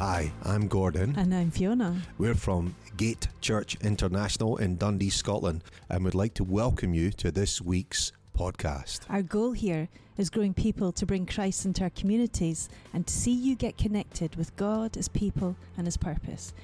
[0.00, 1.14] Hi, I'm Gordon.
[1.18, 2.00] And I'm Fiona.
[2.16, 7.30] We're from Gate Church International in Dundee, Scotland, and would like to welcome you to
[7.30, 9.00] this week's podcast.
[9.10, 13.34] Our goal here is growing people to bring Christ into our communities and to see
[13.34, 16.54] you get connected with God, His people, and His purpose.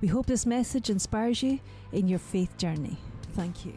[0.00, 1.60] We hope this message inspires you
[1.92, 2.96] in your faith journey.
[3.34, 3.74] Thank you.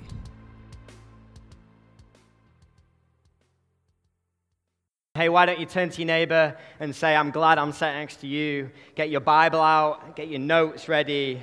[5.19, 8.21] Hey, why don't you turn to your neighbor and say, I'm glad I'm sat next
[8.21, 8.71] to you.
[8.95, 11.41] Get your Bible out, get your notes ready.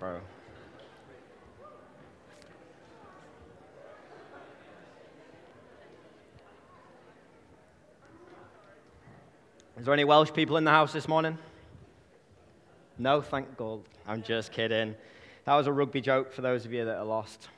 [0.00, 0.18] Bro.
[9.78, 11.38] Is there any Welsh people in the house this morning?
[12.98, 13.82] No, thank God.
[14.08, 14.96] I'm just kidding.
[15.44, 17.48] That was a rugby joke for those of you that are lost.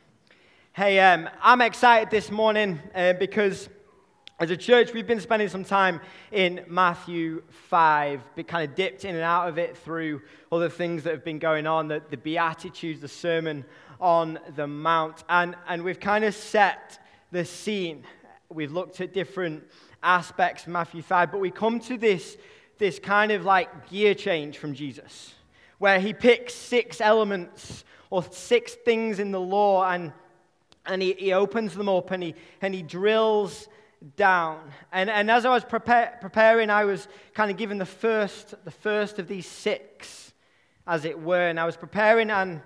[0.72, 3.68] Hey, um, I'm excited this morning uh, because
[4.38, 9.04] as a church, we've been spending some time in Matthew 5, but kind of dipped
[9.04, 12.00] in and out of it through all the things that have been going on, the,
[12.10, 13.64] the Beatitudes, the Sermon
[14.00, 15.24] on the Mount.
[15.28, 17.00] And, and we've kind of set
[17.32, 18.04] the scene.
[18.48, 19.64] We've looked at different
[20.04, 22.36] aspects of Matthew 5, but we come to this,
[22.78, 25.34] this kind of like gear change from Jesus,
[25.78, 30.12] where he picks six elements or six things in the law and
[30.86, 33.68] and he, he opens them up and he, and he drills
[34.16, 34.58] down.
[34.92, 38.70] And, and as I was prepare, preparing, I was kind of given the first, the
[38.70, 40.32] first of these six,
[40.86, 41.48] as it were.
[41.48, 42.62] And I was preparing, and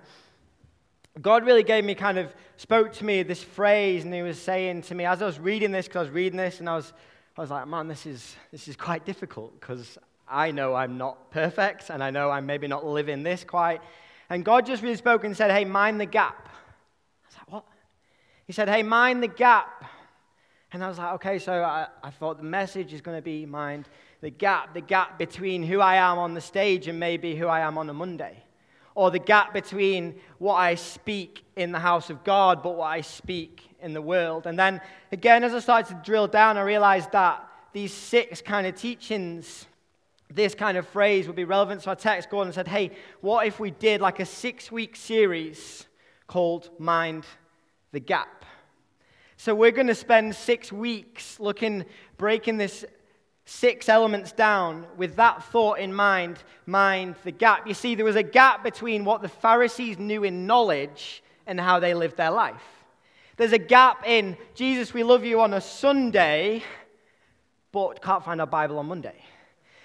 [1.21, 4.83] God really gave me kind of, spoke to me this phrase, and he was saying
[4.83, 6.93] to me, as I was reading this, because I was reading this, and I was,
[7.37, 11.31] I was like, man, this is, this is quite difficult, because I know I'm not
[11.31, 13.81] perfect, and I know I'm maybe not living this quite.
[14.31, 16.49] And God just really spoke and said, hey, mind the gap.
[16.49, 17.65] I was like, what?
[18.47, 19.84] He said, Hey, mind the gap.
[20.73, 23.47] And I was like, Okay, so I, I thought the message is going to be
[23.47, 23.89] mind
[24.20, 27.61] the gap, the gap between who I am on the stage and maybe who I
[27.61, 28.42] am on a Monday.
[28.94, 33.00] Or the gap between what I speak in the house of God, but what I
[33.00, 34.47] speak in the world.
[34.47, 34.81] And then
[35.12, 39.66] again, as I started to drill down, I realized that these six kind of teachings,
[40.32, 41.82] this kind of phrase would be relevant.
[41.82, 44.97] So I texted Gordon and said, Hey, what if we did like a six week
[44.97, 45.87] series
[46.26, 47.26] called Mind
[47.94, 48.44] the gap.
[49.37, 51.87] So we're going to spend six weeks looking,
[52.19, 52.84] breaking this
[53.47, 57.66] six elements down with that thought in mind, mind the gap.
[57.66, 61.78] You see, there was a gap between what the Pharisees knew in knowledge and how
[61.78, 62.62] they lived their life.
[63.37, 66.62] There's a gap in Jesus, we love you on a Sunday,
[67.72, 69.25] but can't find our Bible on Monday.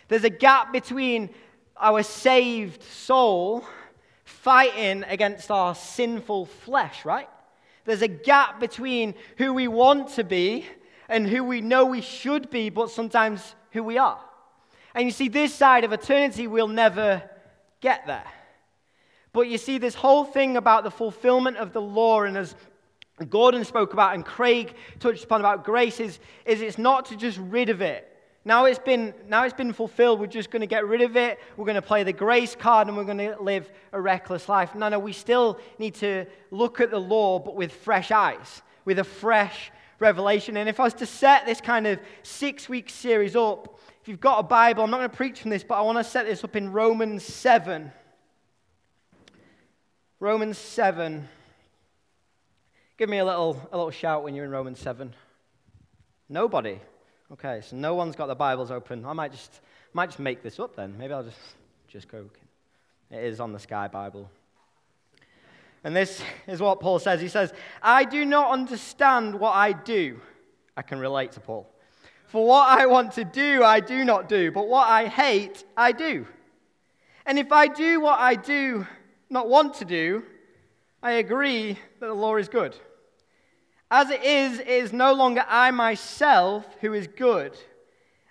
[0.07, 1.29] There's a gap between
[1.75, 3.65] our saved soul
[4.23, 7.29] fighting against our sinful flesh, right?
[7.85, 10.65] There's a gap between who we want to be
[11.07, 14.19] and who we know we should be, but sometimes who we are.
[14.93, 17.23] And you see, this side of eternity, we'll never
[17.81, 18.25] get there.
[19.31, 22.55] But you see, this whole thing about the fulfillment of the law, and as
[23.29, 27.37] Gordon spoke about and Craig touched upon about grace, is, is it's not to just
[27.37, 28.08] rid of it.
[28.49, 30.19] Now it's been, now it's been fulfilled.
[30.19, 31.37] We're just going to get rid of it.
[31.55, 34.73] We're going to play the grace card and we're going to live a reckless life.
[34.73, 38.97] No, no, we still need to look at the law, but with fresh eyes, with
[38.97, 40.57] a fresh revelation.
[40.57, 44.19] And if I was to set this kind of six week series up, if you've
[44.19, 46.25] got a Bible, I'm not going to preach from this, but I want to set
[46.25, 47.91] this up in Romans 7.
[50.19, 51.27] Romans 7.
[52.97, 55.13] Give me a little, a little shout when you're in Romans 7.
[56.27, 56.79] Nobody.
[57.31, 59.05] Okay, so no one's got the Bibles open.
[59.05, 59.61] I might just,
[59.93, 60.95] might just make this up then.
[60.97, 61.37] Maybe I'll just,
[61.87, 62.25] just go.
[63.11, 64.31] It is on the Sky Bible.
[65.83, 67.21] And this is what Paul says.
[67.21, 67.53] He says,
[67.83, 70.19] I do not understand what I do.
[70.75, 71.69] I can relate to Paul.
[72.25, 75.91] For what I want to do, I do not do, but what I hate, I
[75.91, 76.25] do.
[77.27, 78.87] And if I do what I do
[79.29, 80.23] not want to do,
[81.03, 82.75] I agree that the law is good.
[83.91, 87.57] As it is, it is no longer I myself who is good.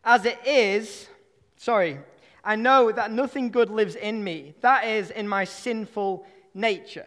[0.05, 1.09] As it is,
[1.57, 1.99] sorry,
[2.45, 6.25] I know that nothing good lives in me, that is, in my sinful
[6.55, 7.07] nature.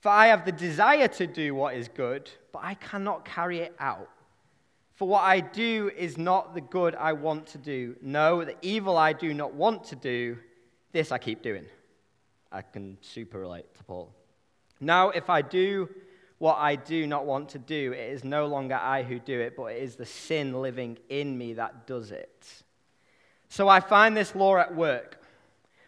[0.00, 3.74] For I have the desire to do what is good, but I cannot carry it
[3.80, 4.08] out.
[4.94, 7.96] For what I do is not the good I want to do.
[8.00, 10.38] No, the evil I do not want to do,
[10.92, 11.66] this I keep doing.
[12.52, 14.14] I can super relate to Paul.
[14.80, 15.88] Now, if I do
[16.44, 19.56] what I do not want to do, it is no longer I who do it,
[19.56, 22.46] but it is the sin living in me that does it.
[23.48, 25.22] So I find this law at work.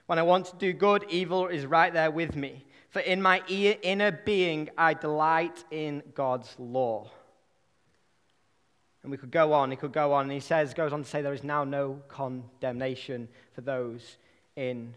[0.07, 2.65] When I want to do good, evil is right there with me.
[2.89, 7.11] For in my inner being, I delight in God's law.
[9.03, 11.07] And we could go on, he could go on, and he says, goes on to
[11.07, 14.17] say, there is now no condemnation for those
[14.57, 14.95] in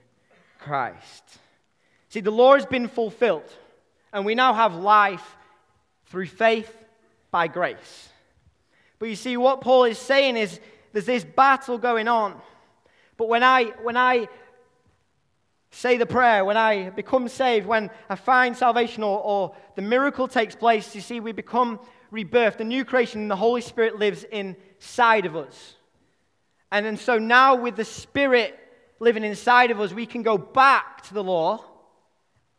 [0.58, 1.24] Christ.
[2.08, 3.52] See, the law has been fulfilled,
[4.14, 5.36] and we now have life
[6.10, 6.76] through faith
[7.32, 8.10] by grace.
[9.00, 10.60] But you see, what Paul is saying is
[10.92, 12.40] there's this battle going on.
[13.18, 14.28] But when I, when I
[15.72, 20.28] say the prayer, when I become saved, when I find salvation or, or the miracle
[20.28, 21.80] takes place, you see, we become
[22.12, 22.58] rebirthed.
[22.58, 25.76] The new creation, and the Holy Spirit lives inside of us.
[26.72, 28.58] And then so now, with the Spirit
[29.00, 31.64] living inside of us, we can go back to the law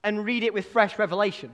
[0.02, 1.52] and read it with fresh revelation.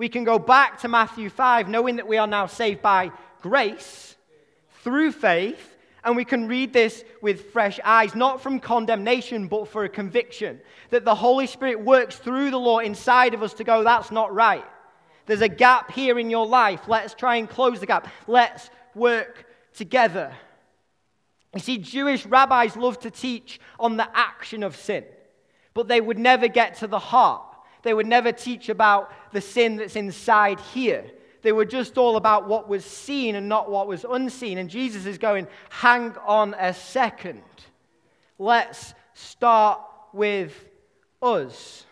[0.00, 3.12] We can go back to Matthew 5, knowing that we are now saved by
[3.42, 4.16] grace
[4.82, 9.84] through faith, and we can read this with fresh eyes, not from condemnation, but for
[9.84, 10.58] a conviction
[10.88, 14.32] that the Holy Spirit works through the law inside of us to go, that's not
[14.34, 14.64] right.
[15.26, 16.88] There's a gap here in your life.
[16.88, 18.08] Let's try and close the gap.
[18.26, 19.44] Let's work
[19.74, 20.32] together.
[21.52, 25.04] You see, Jewish rabbis love to teach on the action of sin,
[25.74, 27.49] but they would never get to the heart.
[27.82, 31.04] They would never teach about the sin that's inside here.
[31.42, 34.58] They were just all about what was seen and not what was unseen.
[34.58, 37.42] And Jesus is going, hang on a second.
[38.38, 39.80] Let's start
[40.12, 40.52] with
[41.22, 41.86] us.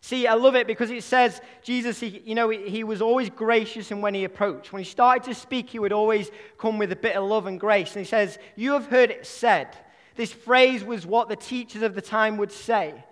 [0.00, 3.30] See, I love it because it says Jesus, he, you know, he, he was always
[3.30, 4.70] gracious and when he approached.
[4.70, 7.58] When he started to speak, he would always come with a bit of love and
[7.58, 7.96] grace.
[7.96, 9.74] And he says, You have heard it said.
[10.14, 13.02] This phrase was what the teachers of the time would say.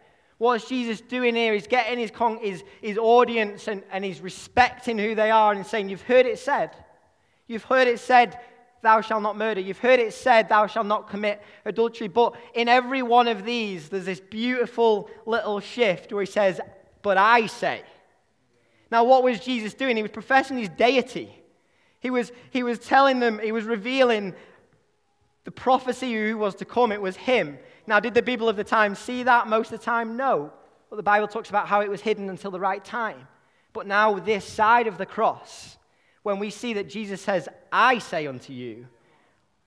[0.43, 1.55] What's Jesus doing here?
[1.55, 5.65] He's getting his, con- his, his audience and, and he's respecting who they are and
[5.65, 6.73] saying, You've heard it said.
[7.47, 8.41] You've heard it said,
[8.83, 9.61] Thou shalt not murder.
[9.61, 12.09] You've heard it said, Thou shalt not commit adultery.
[12.09, 16.61] But in every one of these, there's this beautiful little shift where he says,
[17.03, 17.85] but I say.
[18.91, 19.97] Now, what was Jesus doing?
[19.97, 21.33] He was professing his deity.
[22.01, 24.35] He was, he was telling them, he was revealing
[25.45, 26.91] the prophecy who was to come.
[26.91, 27.59] It was him.
[27.87, 30.17] Now, did the people of the time see that most of the time?
[30.17, 30.53] No.
[30.91, 33.27] But the Bible talks about how it was hidden until the right time.
[33.73, 35.77] But now, this side of the cross,
[36.23, 38.87] when we see that Jesus says, I say unto you,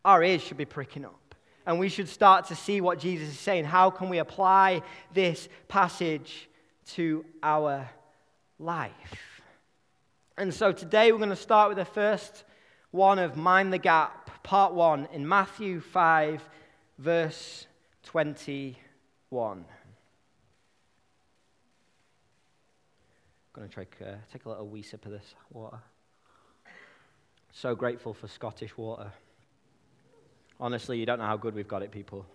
[0.04, 1.36] our ears should be pricking up.
[1.66, 3.66] And we should start to see what Jesus is saying.
[3.66, 4.84] How can we apply
[5.14, 6.48] this passage
[6.94, 7.90] to our
[8.60, 9.42] life.
[10.38, 12.44] And so today we're going to start with the first
[12.92, 16.48] one of Mind the Gap, part one, in Matthew 5,
[17.00, 17.68] verse
[18.06, 18.78] 21.
[19.52, 19.66] I'm
[23.54, 25.80] going to try, uh, take a little wee sip of this water.
[27.52, 29.12] So grateful for Scottish water.
[30.60, 32.26] Honestly, you don't know how good we've got it, people.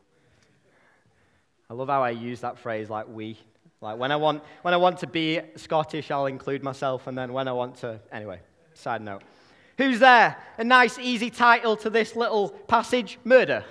[1.71, 3.39] I love how I use that phrase like we.
[3.81, 7.33] Like when I want when I want to be Scottish, I'll include myself, and then
[7.33, 8.41] when I want to, anyway.
[8.75, 9.23] Side note.
[9.79, 10.37] Who's there?
[10.59, 13.65] A nice, easy title to this little passage: murder.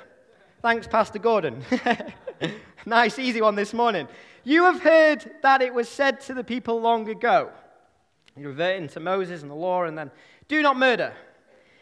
[0.61, 1.63] Thanks, Pastor Gordon.
[2.85, 4.09] nice, easy one this morning.
[4.43, 7.51] You have heard that it was said to the people long ago.
[8.35, 10.11] You're reverting to Moses and the law, and then
[10.49, 11.13] do not murder.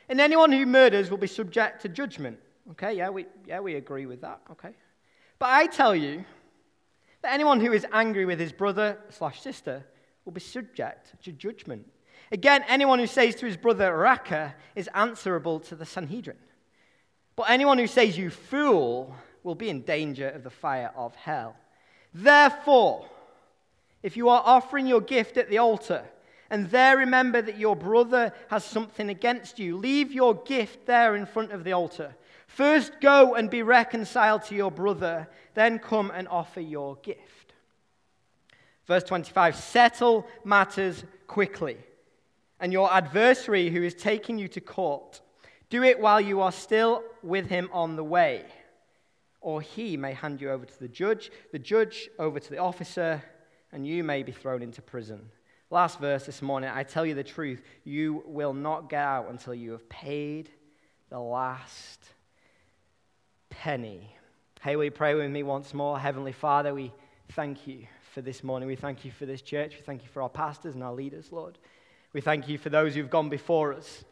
[0.09, 2.37] And anyone who murders will be subject to judgment.
[2.71, 4.41] Okay, yeah, we, yeah, we agree with that.
[4.51, 4.75] Okay.
[5.39, 6.23] But I tell you
[7.23, 9.83] that anyone who is angry with his brother slash sister
[10.23, 11.87] will be subject to judgment.
[12.31, 16.37] Again, anyone who says to his brother Raca, is answerable to the Sanhedrin.
[17.37, 21.55] But anyone who says you fool will be in danger of the fire of hell.
[22.13, 23.05] Therefore,
[24.01, 26.03] if you are offering your gift at the altar,
[26.49, 31.27] and there remember that your brother has something against you, leave your gift there in
[31.27, 32.15] front of the altar.
[32.47, 37.53] First go and be reconciled to your brother, then come and offer your gift.
[38.87, 41.77] Verse 25 Settle matters quickly,
[42.59, 45.21] and your adversary who is taking you to court,
[45.69, 48.45] do it while you are still with him on the way,
[49.41, 53.21] or he may hand you over to the judge, the judge over to the officer,
[53.71, 55.29] and you may be thrown into prison.
[55.69, 59.53] Last verse this morning I tell you the truth, you will not get out until
[59.53, 60.49] you have paid
[61.09, 61.99] the last
[63.49, 64.15] penny.
[64.61, 65.99] Hey, will you pray with me once more?
[65.99, 66.91] Heavenly Father, we
[67.33, 68.67] thank you for this morning.
[68.67, 69.75] We thank you for this church.
[69.75, 71.57] We thank you for our pastors and our leaders, Lord.
[72.13, 74.03] We thank you for those who've gone before us.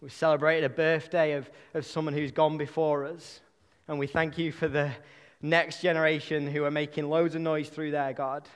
[0.00, 3.40] We've celebrated a birthday of, of someone who's gone before us.
[3.86, 4.90] And we thank you for the
[5.42, 8.48] next generation who are making loads of noise through there, God.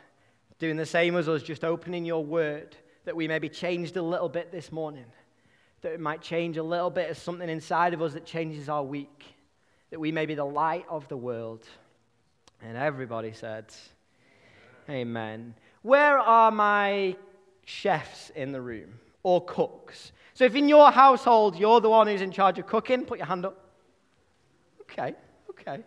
[0.59, 4.03] Doing the same as us, just opening your word that we may be changed a
[4.03, 5.05] little bit this morning.
[5.83, 8.83] That it might change a little bit of something inside of us that changes our
[8.83, 9.25] week
[9.91, 11.65] that we may be the light of the world.
[12.63, 13.67] And everybody said,
[14.89, 15.55] Amen.
[15.83, 17.17] Where are my
[17.65, 18.99] chefs in the room?
[19.25, 20.13] or cooks?
[20.35, 23.27] So if in your household you're the one who's in charge of cooking, put your
[23.27, 23.59] hand up.
[24.83, 25.15] Okay,
[25.51, 25.83] okay.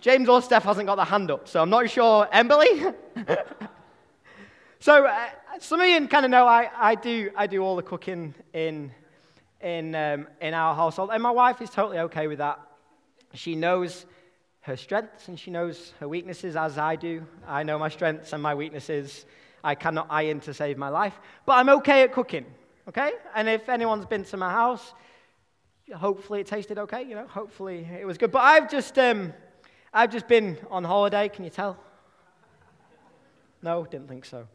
[0.00, 2.28] James or Steph hasn't got the hand up, so I'm not sure.
[2.32, 2.84] Emily?
[4.80, 5.28] so uh,
[5.60, 8.90] some of you kind of know I, I, do, I do all the cooking in,
[9.60, 12.60] in, um, in our household, and my wife is totally okay with that.
[13.34, 14.06] She knows
[14.62, 17.24] her strengths and she knows her weaknesses as I do.
[17.46, 19.24] I know my strengths and my weaknesses.
[19.64, 21.14] I cannot iron to save my life,
[21.46, 22.46] but I'm okay at cooking,
[22.88, 23.12] okay?
[23.34, 24.94] And if anyone's been to my house,
[25.94, 28.32] hopefully it tasted okay, you know, hopefully it was good.
[28.32, 29.32] But I've just, um,
[29.92, 31.78] I've just been on holiday, can you tell?
[33.62, 34.48] No, didn't think so.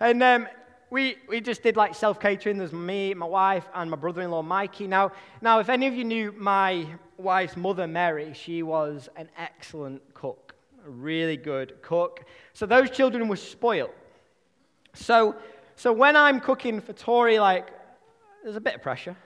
[0.00, 0.48] And um,
[0.90, 2.58] we, we just did like self catering.
[2.58, 4.86] There's me, my wife, and my brother in law, Mikey.
[4.86, 10.02] Now, now, if any of you knew my wife's mother, Mary, she was an excellent
[10.14, 10.54] cook,
[10.86, 12.24] a really good cook.
[12.52, 13.90] So those children were spoiled.
[14.94, 15.34] So,
[15.76, 17.68] so when I'm cooking for Tori, like,
[18.42, 19.16] there's a bit of pressure.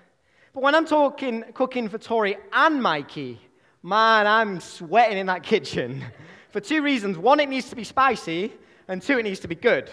[0.54, 3.40] But when I'm talking cooking for Tori and Mikey,
[3.82, 6.04] man, I'm sweating in that kitchen
[6.50, 7.18] for two reasons.
[7.18, 8.52] One, it needs to be spicy,
[8.88, 9.90] and two, it needs to be good.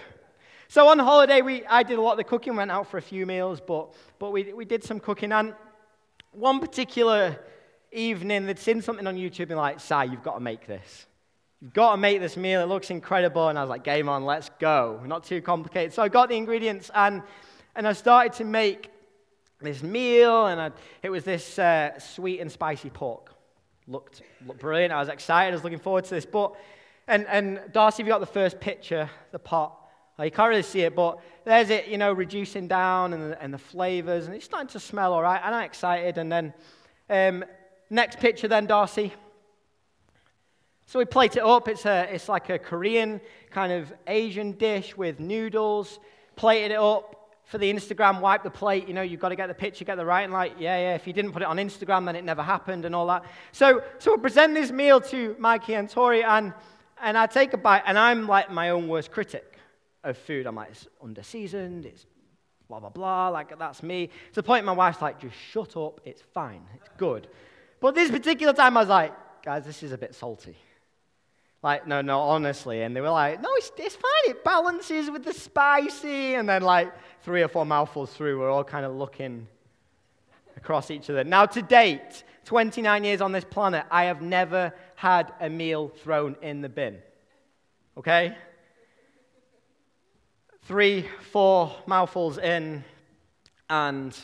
[0.67, 3.01] So on holiday, we, I did a lot of the cooking, went out for a
[3.01, 5.31] few meals, but, but we, we did some cooking.
[5.31, 5.53] And
[6.31, 7.39] one particular
[7.91, 11.05] evening, they'd seen something on YouTube and like, Si, you've got to make this.
[11.61, 12.61] You've got to make this meal.
[12.61, 13.49] It looks incredible.
[13.49, 15.01] And I was like, game on, let's go.
[15.05, 15.93] Not too complicated.
[15.93, 17.23] So I got the ingredients and,
[17.75, 18.91] and I started to make
[19.61, 20.47] this meal.
[20.47, 20.71] And I,
[21.01, 23.33] it was this uh, sweet and spicy pork.
[23.87, 24.91] Looked, looked brilliant.
[24.91, 25.49] I was excited.
[25.49, 26.25] I was looking forward to this.
[26.25, 26.55] But,
[27.07, 29.81] and, and Darcy, you got the first picture, the pot.
[30.17, 33.53] You can't really see it, but there's it, you know, reducing down and the, and
[33.53, 35.41] the flavors, and it's starting to smell all right.
[35.43, 36.17] And I'm excited.
[36.17, 36.53] And then
[37.09, 37.43] um,
[37.89, 39.11] next picture, then Darcy.
[40.85, 41.67] So we plate it up.
[41.67, 45.99] It's, a, it's like a Korean kind of Asian dish with noodles.
[46.35, 47.15] Plated it up
[47.45, 48.87] for the Instagram, wipe the plate.
[48.87, 50.23] You know, you've got to get the picture, get the right.
[50.23, 52.85] And like, yeah, yeah, if you didn't put it on Instagram, then it never happened
[52.85, 53.23] and all that.
[53.51, 56.53] So, so we present this meal to Mikey and Tori, and,
[57.01, 59.57] and I take a bite, and I'm like my own worst critic
[60.03, 60.47] of food.
[60.47, 62.05] I'm like, it's underseasoned, it's
[62.67, 63.29] blah, blah, blah.
[63.29, 64.07] Like, that's me.
[64.07, 67.27] To the point my wife's like, just shut up, it's fine, it's good.
[67.79, 69.13] But this particular time, I was like,
[69.43, 70.57] guys, this is a bit salty.
[71.63, 72.83] Like, no, no, honestly.
[72.83, 74.11] And they were like, no, it's, it's fine.
[74.27, 76.35] It balances with the spicy.
[76.35, 76.93] And then, like,
[77.23, 79.47] three or four mouthfuls through, we're all kind of looking
[80.57, 81.23] across each other.
[81.23, 86.35] Now, to date, 29 years on this planet, I have never had a meal thrown
[86.41, 86.99] in the bin.
[87.97, 88.35] Okay?
[90.65, 92.83] three, four mouthfuls in,
[93.69, 94.17] and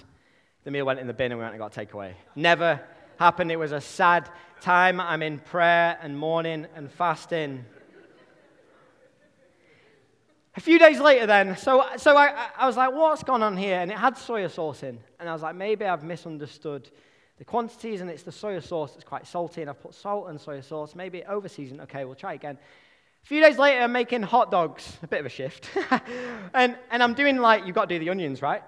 [0.64, 2.14] the meal went in the bin and we went and got takeaway.
[2.36, 2.82] Never
[3.18, 3.52] happened.
[3.52, 4.30] It was a sad
[4.62, 5.00] time.
[5.00, 7.66] I'm in prayer and mourning and fasting.
[10.56, 13.80] A few days later, then, so, so I, I was like, what's gone on here?
[13.80, 15.00] And it had soy sauce in.
[15.20, 16.90] And I was like, maybe I've misunderstood
[17.38, 20.40] the quantities, and it's the soy sauce that's quite salty, and I've put salt and
[20.40, 20.94] soy sauce.
[20.94, 21.82] Maybe over seasoned.
[21.82, 22.58] Okay, we'll try again.
[23.24, 25.70] A few days later, I'm making hot dogs, a bit of a shift.
[26.54, 28.62] and, and I'm doing like, you've got to do the onions, right?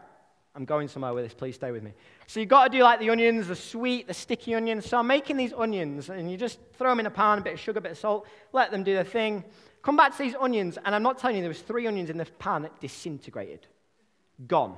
[0.55, 1.93] I'm going somewhere with this, please stay with me.
[2.27, 4.87] So you've got to do like the onions, the sweet, the sticky onions.
[4.87, 7.53] So I'm making these onions, and you just throw them in a pan, a bit
[7.53, 9.43] of sugar, a bit of salt, let them do their thing.
[9.81, 12.17] Come back to these onions, and I'm not telling you, there was three onions in
[12.17, 13.67] the pan that disintegrated.
[14.47, 14.77] Gone.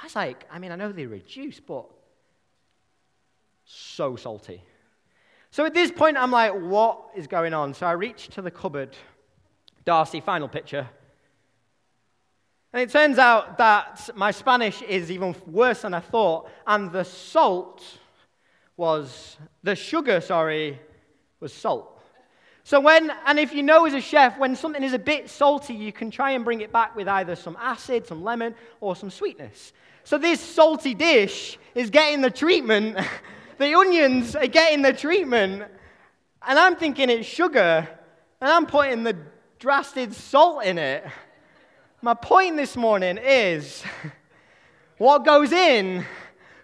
[0.00, 1.86] I was like, I mean, I know they reduce, but
[3.64, 4.62] so salty.
[5.50, 7.74] So at this point, I'm like, what is going on?
[7.74, 8.96] So I reach to the cupboard.
[9.84, 10.88] Darcy, final picture.
[12.74, 17.04] And it turns out that my Spanish is even worse than I thought, and the
[17.04, 17.84] salt
[18.76, 20.80] was, the sugar, sorry,
[21.38, 22.02] was salt.
[22.64, 25.72] So when, and if you know as a chef, when something is a bit salty,
[25.72, 29.08] you can try and bring it back with either some acid, some lemon, or some
[29.08, 29.72] sweetness.
[30.02, 32.98] So this salty dish is getting the treatment
[33.58, 35.62] the onions are getting the treatment.
[36.42, 37.88] And I'm thinking it's sugar,
[38.40, 39.16] and I'm putting the
[39.60, 41.04] drastic salt in it.
[42.04, 43.82] My point this morning is
[44.98, 46.04] what goes in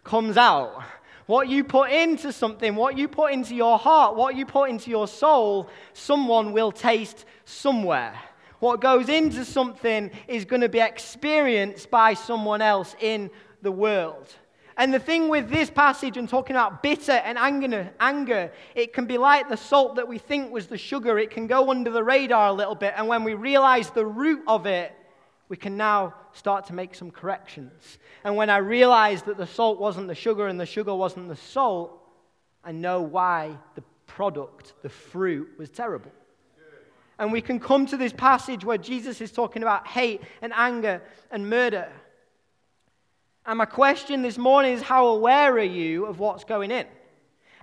[0.04, 0.82] comes out.
[1.24, 4.90] What you put into something, what you put into your heart, what you put into
[4.90, 8.20] your soul, someone will taste somewhere.
[8.58, 13.30] What goes into something is going to be experienced by someone else in
[13.62, 14.28] the world.
[14.76, 19.06] And the thing with this passage and talking about bitter and anger, anger, it can
[19.06, 21.18] be like the salt that we think was the sugar.
[21.18, 22.92] It can go under the radar a little bit.
[22.94, 24.94] And when we realize the root of it,
[25.50, 27.98] we can now start to make some corrections.
[28.22, 31.34] And when I realized that the salt wasn't the sugar and the sugar wasn't the
[31.34, 32.00] salt,
[32.62, 36.12] I know why the product, the fruit, was terrible.
[37.18, 41.02] And we can come to this passage where Jesus is talking about hate and anger
[41.32, 41.88] and murder.
[43.44, 46.86] And my question this morning is how aware are you of what's going in?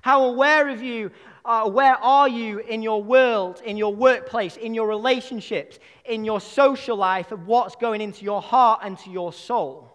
[0.01, 1.09] How aware of you,
[1.47, 6.41] uh, where are you in your world, in your workplace, in your relationships, in your
[6.41, 9.89] social life of what's going into your heart and to your soul?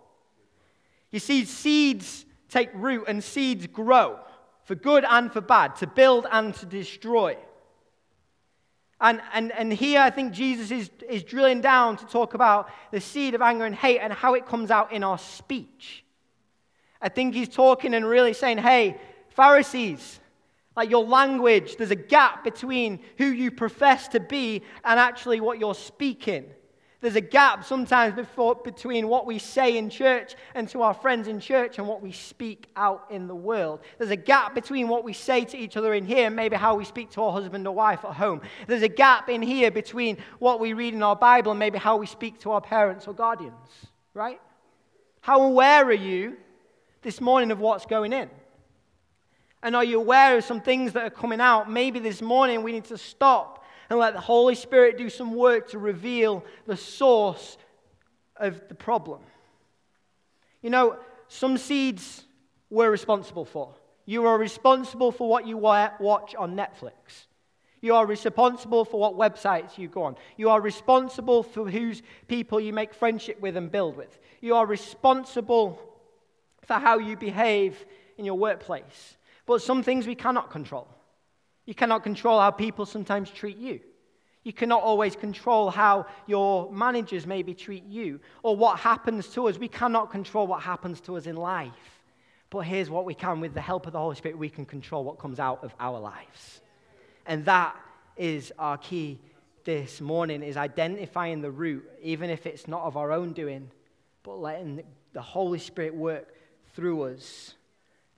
[1.11, 4.19] You see, seeds take root and seeds grow
[4.65, 7.37] for good and for bad, to build and to destroy.
[8.99, 13.01] And, and, and here I think Jesus is, is drilling down to talk about the
[13.01, 16.05] seed of anger and hate and how it comes out in our speech.
[17.01, 18.97] I think he's talking and really saying, hey,
[19.31, 20.21] Pharisees,
[20.77, 25.59] like your language, there's a gap between who you profess to be and actually what
[25.59, 26.47] you're speaking.
[27.03, 31.27] There's a gap sometimes before, between what we say in church and to our friends
[31.27, 33.81] in church and what we speak out in the world.
[33.99, 36.77] There's a gap between what we say to each other in here and maybe how
[36.77, 38.41] we speak to our husband or wife at home.
[38.69, 41.97] There's a gap in here between what we read in our Bible and maybe how
[41.97, 43.57] we speak to our parents or guardians,
[44.15, 44.41] right?
[45.23, 46.37] How aware are you
[47.03, 48.31] this morning of what's going in?
[49.63, 51.71] And are you aware of some things that are coming out?
[51.71, 55.71] Maybe this morning we need to stop and let the Holy Spirit do some work
[55.71, 57.59] to reveal the source
[58.37, 59.21] of the problem.
[60.63, 60.97] You know,
[61.29, 62.25] some seeds
[62.71, 63.75] we're responsible for.
[64.05, 67.27] You are responsible for what you watch on Netflix.
[67.81, 70.17] You are responsible for what websites you go on.
[70.37, 74.19] You are responsible for whose people you make friendship with and build with.
[74.41, 75.81] You are responsible
[76.65, 77.85] for how you behave
[78.19, 79.17] in your workplace.
[79.47, 80.89] But some things we cannot control.
[81.67, 83.81] You cannot control how people sometimes treat you.
[84.45, 89.59] You cannot always control how your managers maybe treat you or what happens to us.
[89.59, 92.01] We cannot control what happens to us in life.
[92.51, 95.05] But here's what we can with the help of the Holy Spirit, we can control
[95.05, 96.61] what comes out of our lives.
[97.25, 97.77] And that
[98.17, 99.21] is our key
[99.65, 103.71] this morning is identifying the root, even if it's not of our own doing,
[104.25, 104.83] but letting
[105.13, 106.35] the Holy Spirit work
[106.75, 107.55] through us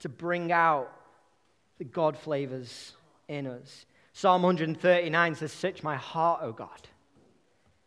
[0.01, 0.91] to bring out
[1.79, 2.93] the God flavors
[3.29, 3.87] in us.
[4.13, 6.89] Psalm 139 says, Search my heart, O God.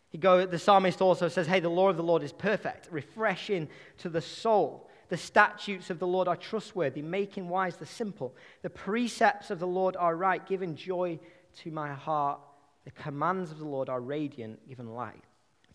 [0.10, 3.68] He go, the psalmist also says, Hey, the law of the Lord is perfect, refreshing
[4.00, 4.90] to the soul.
[5.10, 8.36] The statutes of the Lord are trustworthy, making wise the simple.
[8.62, 11.20] The precepts of the Lord are right, giving joy
[11.60, 12.40] to my heart.
[12.84, 15.24] The commands of the Lord are radiant, giving light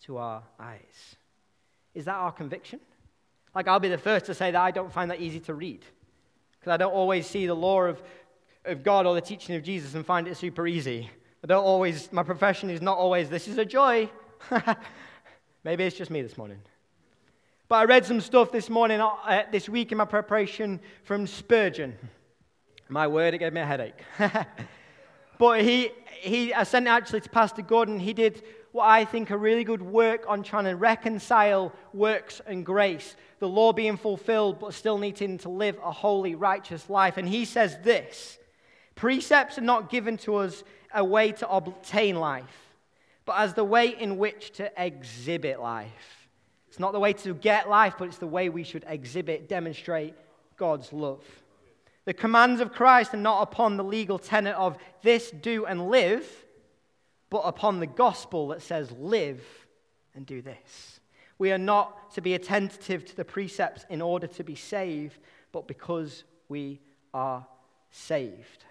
[0.05, 1.15] to our eyes.
[1.95, 2.79] Is that our conviction?
[3.55, 5.83] Like, I'll be the first to say that I don't find that easy to read
[6.63, 8.01] because I don't always see the law of
[8.65, 11.09] of God or the teaching of Jesus and find it super easy.
[11.43, 14.09] I don't always, my profession is not always, this is a joy.
[15.63, 16.59] Maybe it's just me this morning.
[17.67, 21.97] But I read some stuff this morning, uh, this week in my preparation from Spurgeon.
[22.89, 23.99] My word, it gave me a headache.
[25.37, 25.89] but he,
[26.21, 27.99] he, I sent it actually to Pastor Gordon.
[27.99, 32.65] He did what I think a really good work on trying to reconcile works and
[32.65, 37.17] grace, the law being fulfilled, but still needing to live a holy, righteous life.
[37.17, 38.39] And he says this
[38.95, 42.73] Precepts are not given to us a way to obtain life,
[43.25, 46.27] but as the way in which to exhibit life.
[46.67, 50.15] It's not the way to get life, but it's the way we should exhibit, demonstrate
[50.57, 51.23] God's love.
[52.05, 56.42] The commands of Christ are not upon the legal tenet of this, do, and live,
[57.33, 59.43] but upon the gospel that says live
[60.13, 60.99] and do this.
[61.39, 65.17] We are not to be attentive to the precepts in order to be saved,
[65.51, 66.79] but because we
[67.11, 67.43] are
[67.89, 68.65] saved.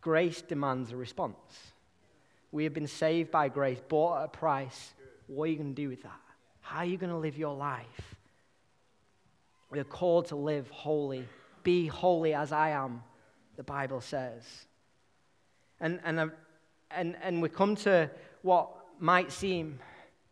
[0.00, 1.72] Grace demands a response.
[2.52, 4.94] We have been saved by grace, bought at a price.
[5.26, 6.20] What are you going to do with that?
[6.60, 8.14] How are you going to live your life?
[9.72, 11.26] We are called to live holy.
[11.64, 13.02] Be holy as I am,
[13.56, 14.44] the Bible says.
[15.80, 16.30] And, and,
[16.90, 18.10] and, and we come to
[18.42, 19.78] what might seem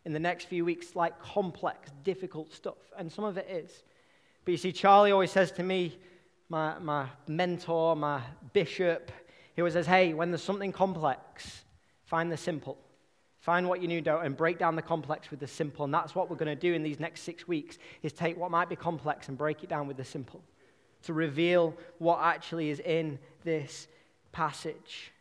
[0.05, 2.79] in the next few weeks like complex, difficult stuff.
[2.99, 3.83] And some of it is.
[4.45, 5.99] But you see, Charlie always says to me,
[6.49, 8.21] my, my mentor, my
[8.53, 9.11] bishop,
[9.55, 11.65] he always says, hey, when there's something complex,
[12.05, 12.77] find the simple.
[13.41, 15.85] Find what you need and break down the complex with the simple.
[15.85, 18.51] And that's what we're going to do in these next six weeks is take what
[18.51, 20.43] might be complex and break it down with the simple
[21.03, 23.87] to reveal what actually is in this
[24.33, 25.13] passage.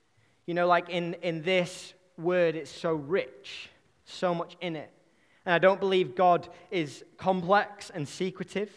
[0.46, 3.70] You know, like in, in this word, it's so rich,
[4.06, 4.92] so much in it.
[5.46, 8.72] And I don't believe God is complex and secretive.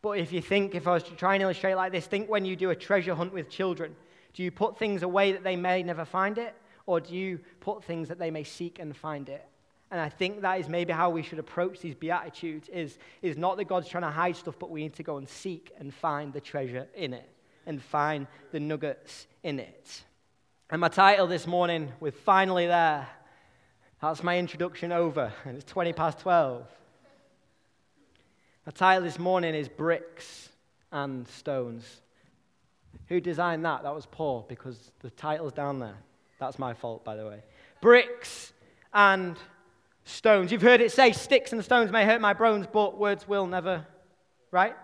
[0.00, 2.44] But if you think, if I was to try and illustrate like this, think when
[2.44, 3.94] you do a treasure hunt with children
[4.34, 6.54] do you put things away that they may never find it?
[6.86, 9.46] Or do you put things that they may seek and find it?
[9.90, 13.58] And I think that is maybe how we should approach these Beatitudes is, is not
[13.58, 16.32] that God's trying to hide stuff, but we need to go and seek and find
[16.32, 17.28] the treasure in it
[17.66, 20.02] and find the nuggets in it.
[20.72, 23.06] And my title this morning, with finally there,
[24.00, 26.66] that's my introduction over, and it's 20 past 12.
[28.64, 30.48] The title this morning is Bricks
[30.90, 32.00] and Stones.
[33.08, 33.82] Who designed that?
[33.82, 35.98] That was Paul, because the title's down there.
[36.40, 37.42] That's my fault, by the way.
[37.82, 38.54] Bricks
[38.94, 39.36] and
[40.04, 40.50] stones.
[40.50, 43.86] You've heard it say, Sticks and stones may hurt my bones, but words will never,
[44.50, 44.74] right?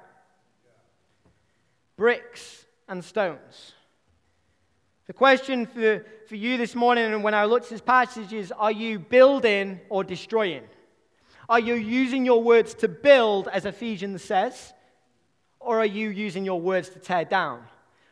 [1.96, 3.72] Bricks and stones.
[5.08, 8.52] The question for, for you this morning, and when I looked at this passage, is
[8.52, 10.64] are you building or destroying?
[11.48, 14.74] Are you using your words to build, as Ephesians says,
[15.60, 17.62] or are you using your words to tear down?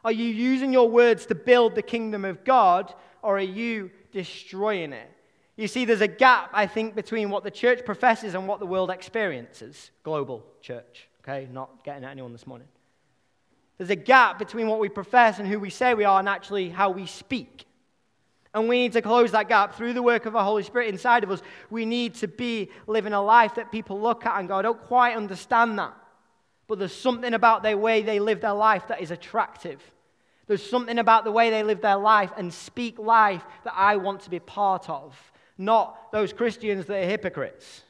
[0.07, 4.95] Are you using your words to build the kingdom of God, or are you destroying
[4.95, 5.11] it?
[5.57, 8.67] You see, there's a gap, I think, between what the church professes and what the
[8.67, 9.91] world experiences.
[10.03, 11.47] Global church, okay?
[11.53, 12.69] Not getting at anyone this morning.
[13.79, 16.71] There's a gap between what we profess and who we say we are and actually
[16.71, 17.67] how we speak.
[18.55, 21.25] And we need to close that gap through the work of the Holy Spirit inside
[21.25, 21.43] of us.
[21.69, 24.81] We need to be living a life that people look at and go, I don't
[24.81, 25.93] quite understand that.
[26.67, 29.83] But there's something about the way they live their life that is attractive.
[30.47, 34.23] There's something about the way they live their life and speak life that I want
[34.23, 35.15] to be part of.
[35.59, 37.83] Not those Christians that are hypocrites.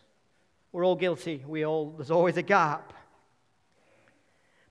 [0.72, 1.44] We're all guilty.
[1.46, 2.92] We all, there's always a gap.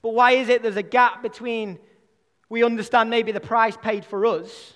[0.05, 1.79] But why is it there's a gap between
[2.47, 4.73] we understand maybe the price paid for us,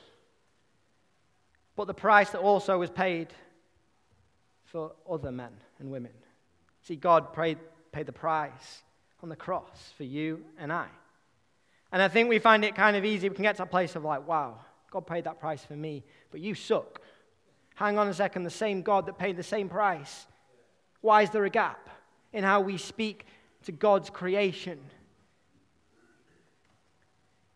[1.76, 3.28] but the price that also was paid
[4.66, 6.14] for other men and women?
[6.82, 7.60] See, God paid,
[7.92, 8.82] paid the price
[9.22, 10.88] on the cross for you and I.
[11.92, 13.30] And I think we find it kind of easy.
[13.30, 14.58] We can get to a place of like, wow,
[14.90, 17.02] God paid that price for me, but you suck.
[17.76, 20.26] Hang on a second, the same God that paid the same price.
[21.02, 21.88] Why is there a gap
[22.34, 23.28] in how we speak
[23.66, 24.80] to God's creation?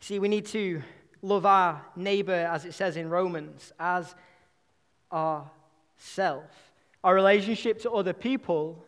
[0.03, 0.81] See, we need to
[1.21, 4.13] love our neighbor, as it says in Romans, as
[5.09, 6.51] ourself.
[7.05, 8.83] Our relationship to other people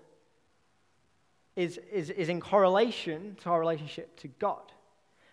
[1.56, 4.74] is, is, is in correlation to our relationship to God.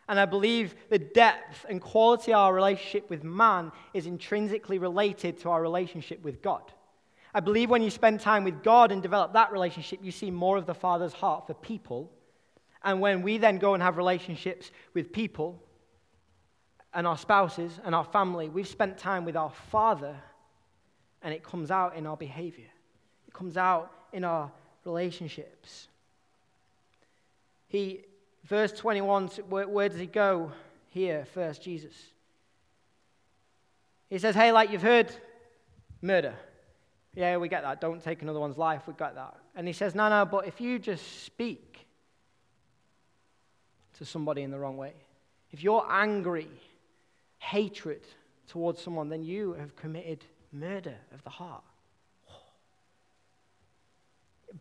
[0.08, 5.40] And I believe the depth and quality of our relationship with man is intrinsically related
[5.40, 6.62] to our relationship with God.
[7.34, 10.56] I believe when you spend time with God and develop that relationship, you see more
[10.56, 12.08] of the Father's heart for people.
[12.84, 15.60] And when we then go and have relationships with people,
[16.94, 20.16] and our spouses and our family, we've spent time with our Father,
[21.22, 22.68] and it comes out in our behavior.
[23.26, 24.50] It comes out in our
[24.84, 25.88] relationships.
[27.68, 28.00] He,
[28.44, 30.52] verse 21, where, where does he go
[30.90, 31.94] here first, Jesus?
[34.10, 35.10] He says, Hey, like you've heard,
[36.02, 36.34] murder.
[37.14, 37.80] Yeah, we get that.
[37.80, 38.82] Don't take another one's life.
[38.86, 39.36] We got that.
[39.54, 41.86] And he says, No, no, but if you just speak
[43.94, 44.92] to somebody in the wrong way,
[45.50, 46.48] if you're angry,
[47.42, 48.02] hatred
[48.46, 51.64] towards someone, then you have committed murder of the heart.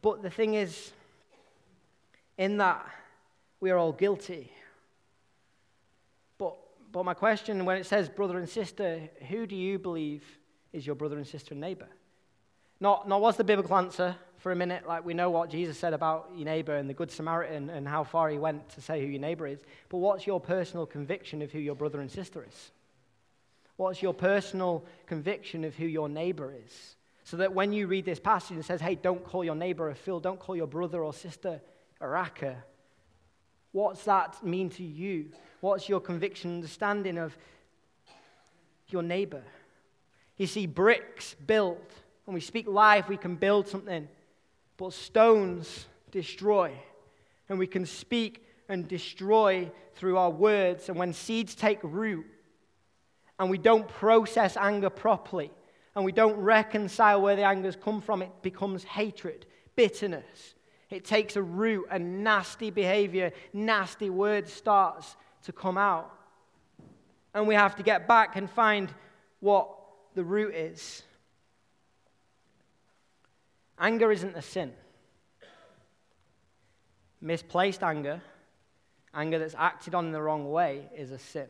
[0.02, 0.92] But the thing is,
[2.40, 2.84] in that,
[3.60, 4.52] we are all guilty.
[6.40, 6.56] But,
[6.92, 10.24] but my question, when it says brother and sister, who do you believe
[10.74, 11.88] is your brother and sister and neighbor?
[12.80, 15.94] Not, not what's the biblical answer for a minute, like we know what Jesus said
[15.94, 19.06] about your neighbor and the Good Samaritan and how far he went to say who
[19.06, 22.72] your neighbor is, but what's your personal conviction of who your brother and sister is?
[23.76, 26.96] What's your personal conviction of who your neighbor is?
[27.24, 29.96] So that when you read this passage and says, hey, don't call your neighbor a
[29.96, 31.62] fool, don't call your brother or sister
[32.00, 32.64] a raca,
[33.74, 35.28] what's that mean to you?
[35.60, 37.38] What's your conviction, understanding of
[38.88, 39.44] your neighbor?
[40.38, 41.78] You see, bricks build.
[42.26, 44.08] When we speak life, we can build something.
[44.82, 46.72] But stones destroy.
[47.50, 50.90] And we can speak and destroy through our words.
[50.90, 52.26] And when seeds take root
[53.38, 55.52] and we don't process anger properly
[55.96, 60.56] and we don't reconcile where the anger's come from, it becomes hatred, bitterness.
[60.90, 66.12] It takes a root and nasty behavior, nasty words starts to come out.
[67.36, 68.92] And we have to get back and find
[69.42, 69.70] what
[70.16, 71.04] the root is.
[73.80, 74.74] Anger isn't a sin.
[77.20, 78.22] Misplaced anger,
[79.14, 81.48] anger that's acted on in the wrong way, is a sin.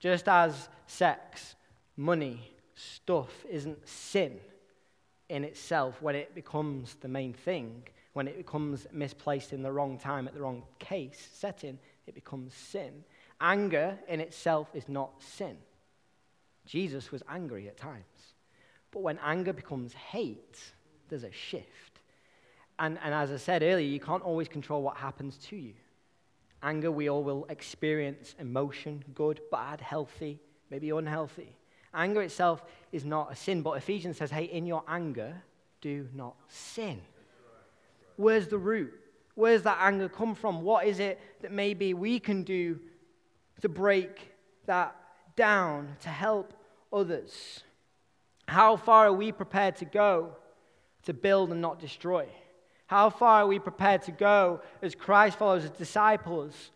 [0.00, 1.54] Just as sex,
[1.96, 4.40] money, stuff isn't sin
[5.28, 7.82] in itself when it becomes the main thing,
[8.12, 12.54] when it becomes misplaced in the wrong time at the wrong case setting, it becomes
[12.54, 13.04] sin.
[13.40, 15.56] Anger in itself is not sin.
[16.66, 18.04] Jesus was angry at times.
[18.90, 20.72] But when anger becomes hate,
[21.08, 22.00] there's a shift.
[22.78, 25.74] And, and as I said earlier, you can't always control what happens to you.
[26.62, 30.40] Anger, we all will experience emotion, good, bad, healthy,
[30.70, 31.56] maybe unhealthy.
[31.92, 35.42] Anger itself is not a sin, but Ephesians says, hey, in your anger,
[35.80, 37.00] do not sin.
[38.16, 38.92] Where's the root?
[39.34, 40.62] Where's that anger come from?
[40.62, 42.80] What is it that maybe we can do
[43.60, 44.32] to break
[44.66, 44.96] that
[45.36, 46.54] down, to help
[46.92, 47.60] others?
[48.46, 50.36] How far are we prepared to go
[51.04, 52.26] to build and not destroy?
[52.86, 56.70] How far are we prepared to go as Christ followers, as disciples,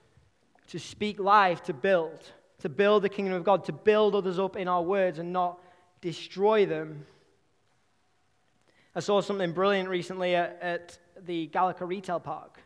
[0.69, 4.57] to speak life, to build, to build the kingdom of God, to build others up
[4.57, 5.61] in our words and not
[6.01, 7.07] destroy them?
[8.95, 12.61] I saw something brilliant recently at, at the Gallagher Retail Park.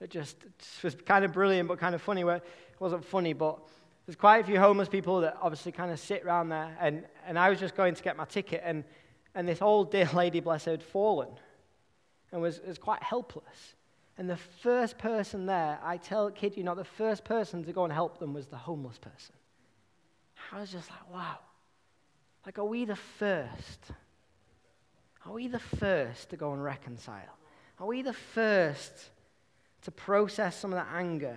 [0.00, 2.24] It just it was kind of brilliant, but kind of funny.
[2.24, 2.44] Where it
[2.80, 3.58] wasn't funny, but
[4.06, 6.76] there's quite a few homeless people that obviously kind of sit around there.
[6.80, 8.84] And, and I was just going to get my ticket, and,
[9.36, 11.28] and this old dear lady, bless her, had fallen
[12.32, 13.74] and was, was quite helpless.
[14.18, 17.84] And the first person there, I tell kid you not, the first person to go
[17.84, 19.34] and help them was the homeless person.
[20.50, 21.38] I was just like, wow.
[22.46, 23.80] Like, are we the first?
[25.26, 27.36] Are we the first to go and reconcile?
[27.78, 29.10] Are we the first
[29.82, 31.36] to process some of that anger?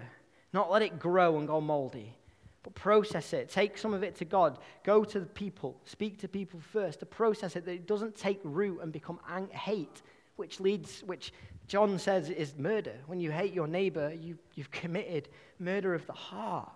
[0.53, 2.15] Not let it grow and go moldy,
[2.63, 3.49] but process it.
[3.49, 4.59] Take some of it to God.
[4.83, 5.79] Go to the people.
[5.85, 9.19] Speak to people first to process it, that it doesn't take root and become
[9.51, 10.01] hate,
[10.35, 11.31] which leads, which
[11.67, 12.95] John says is murder.
[13.07, 16.71] When you hate your neighbor, you, you've committed murder of the heart.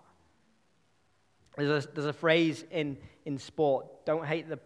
[1.56, 4.58] There's a, there's a phrase in, in sport don't hate the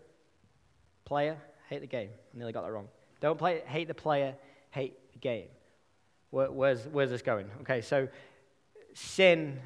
[1.04, 1.36] player,
[1.68, 2.10] hate the game.
[2.34, 2.88] I nearly got that wrong.
[3.20, 4.34] Don't play, hate the player,
[4.70, 5.48] hate the game.
[6.30, 7.50] Where, where's, where's this going?
[7.62, 8.08] Okay, so
[8.94, 9.58] sin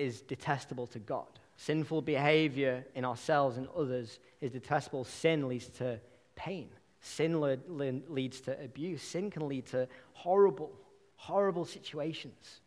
[0.00, 1.26] is detestable to God.
[1.56, 5.04] Sinful behavior in ourselves and others is detestable.
[5.04, 6.00] Sin leads to
[6.34, 6.70] pain.
[7.00, 9.02] Sin le- leads to abuse.
[9.02, 10.72] Sin can lead to horrible,
[11.16, 12.60] horrible situations.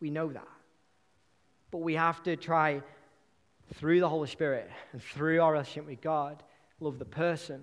[0.00, 0.48] We know that.
[1.70, 2.82] But we have to try
[3.74, 6.42] through the Holy Spirit and through our relationship with God,
[6.80, 7.62] love the person,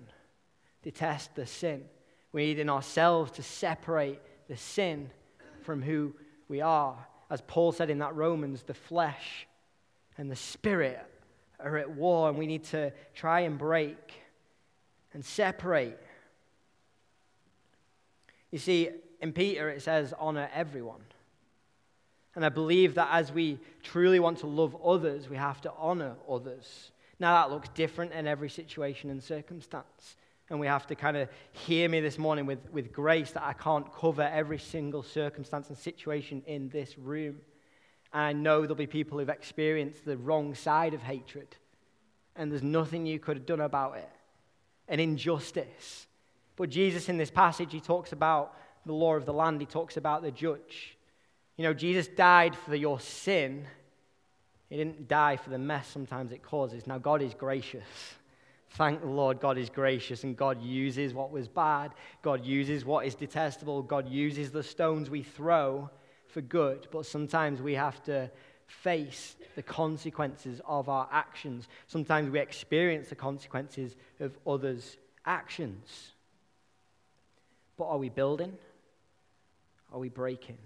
[0.82, 1.84] detest the sin.
[2.32, 5.10] We need in ourselves to separate the sin
[5.62, 6.14] from who
[6.48, 7.06] we are.
[7.30, 9.46] As Paul said in that Romans, the flesh
[10.16, 11.04] and the spirit
[11.60, 14.14] are at war, and we need to try and break
[15.12, 15.98] and separate.
[18.50, 21.02] You see, in Peter it says, honor everyone.
[22.34, 26.14] And I believe that as we truly want to love others, we have to honor
[26.30, 26.92] others.
[27.18, 30.16] Now, that looks different in every situation and circumstance.
[30.50, 33.52] And we have to kind of hear me this morning with, with grace that I
[33.52, 37.36] can't cover every single circumstance and situation in this room.
[38.12, 41.56] And I know there'll be people who've experienced the wrong side of hatred,
[42.34, 44.08] and there's nothing you could have done about it
[44.88, 46.06] an injustice.
[46.56, 48.56] But Jesus, in this passage, he talks about
[48.86, 50.96] the law of the land, he talks about the judge.
[51.56, 53.66] You know, Jesus died for your sin.
[54.70, 56.86] He didn't die for the mess sometimes it causes.
[56.86, 57.84] Now, God is gracious.
[58.70, 61.92] Thank the Lord, God is gracious and God uses what was bad.
[62.22, 63.82] God uses what is detestable.
[63.82, 65.90] God uses the stones we throw
[66.26, 66.86] for good.
[66.90, 68.30] But sometimes we have to
[68.66, 71.68] face the consequences of our actions.
[71.86, 76.12] Sometimes we experience the consequences of others' actions.
[77.78, 78.52] But are we building?
[79.92, 80.58] Are we breaking?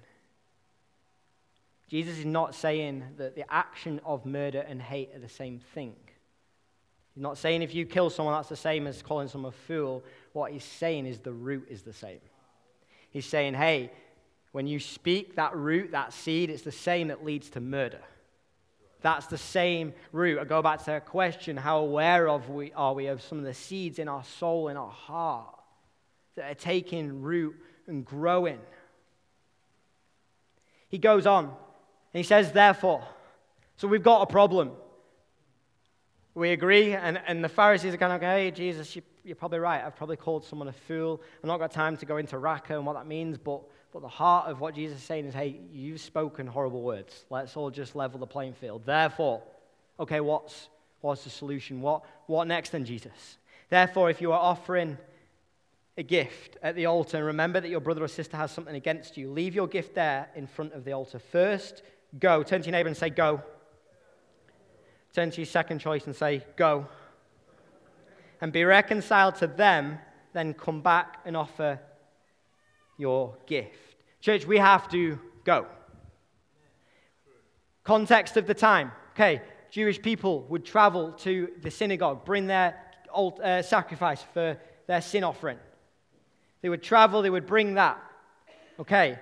[1.89, 5.95] Jesus is not saying that the action of murder and hate are the same thing.
[7.15, 10.03] He's not saying if you kill someone, that's the same as calling someone a fool.
[10.33, 12.21] What he's saying is the root is the same.
[13.11, 13.93] He's saying, hey,
[14.53, 18.01] when you speak that root, that seed, it's the same that leads to murder.
[19.03, 20.39] That's the same root.
[20.39, 23.45] I go back to that question how aware of we, are we of some of
[23.45, 25.55] the seeds in our soul, in our heart,
[26.37, 28.61] that are taking root and growing?
[30.89, 31.55] He goes on and
[32.13, 33.05] he says, therefore.
[33.77, 34.71] So we've got a problem.
[36.35, 39.59] We agree, and, and the Pharisees are kind of like, hey, Jesus, you, are probably
[39.59, 39.85] right.
[39.85, 41.21] I've probably called someone a fool.
[41.39, 43.61] I've not got time to go into raca and what that means, but,
[43.93, 47.27] but the heart of what Jesus is saying is, hey, you've spoken horrible words.
[47.29, 48.83] Let's all just level the playing field.
[48.87, 49.43] Therefore,
[50.01, 50.71] okay, what's,
[51.03, 51.83] what's the solution?
[51.83, 53.37] What, what next then, Jesus?
[53.69, 54.97] Therefore, if you are offering
[55.99, 59.19] a gift at the altar and remember that your brother or sister has something against
[59.19, 61.19] you, leave your gift there in front of the altar.
[61.19, 61.83] First,
[62.19, 62.43] go.
[62.43, 63.43] Turn to your neighbor and say, go.
[65.13, 66.87] Turn to your second choice and say, Go.
[68.41, 69.99] And be reconciled to them,
[70.33, 71.79] then come back and offer
[72.99, 73.97] your gift.
[74.21, 75.67] Church, we have to go.
[77.85, 78.93] Context of the time.
[79.15, 82.81] Okay, Jewish people would travel to the synagogue, bring their
[83.13, 85.59] old, uh, sacrifice for their sin offering.
[86.63, 88.01] They would travel, they would bring that.
[88.79, 89.19] Okay,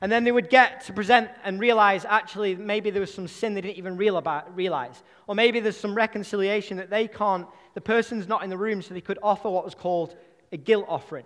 [0.00, 3.54] and then they would get to present and realize actually maybe there was some sin
[3.54, 5.02] they didn't even realize.
[5.26, 8.92] Or maybe there's some reconciliation that they can't, the person's not in the room, so
[8.92, 10.14] they could offer what was called
[10.52, 11.24] a guilt offering.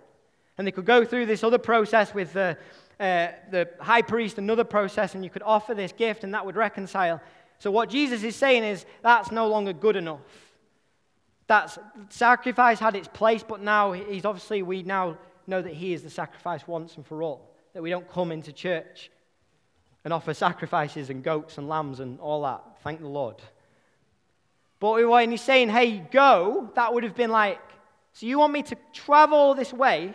[0.57, 2.57] And they could go through this other process with the,
[2.99, 6.55] uh, the high priest another process, and you could offer this gift, and that would
[6.55, 7.21] reconcile.
[7.59, 10.19] So, what Jesus is saying is that's no longer good enough.
[11.47, 11.77] That's
[12.09, 16.09] sacrifice had its place, but now he's obviously, we now know that he is the
[16.09, 17.50] sacrifice once and for all.
[17.73, 19.09] That we don't come into church
[20.03, 22.63] and offer sacrifices and goats and lambs and all that.
[22.83, 23.35] Thank the Lord.
[24.79, 27.59] But when he's saying, hey, go, that would have been like,
[28.13, 30.13] so you want me to travel this way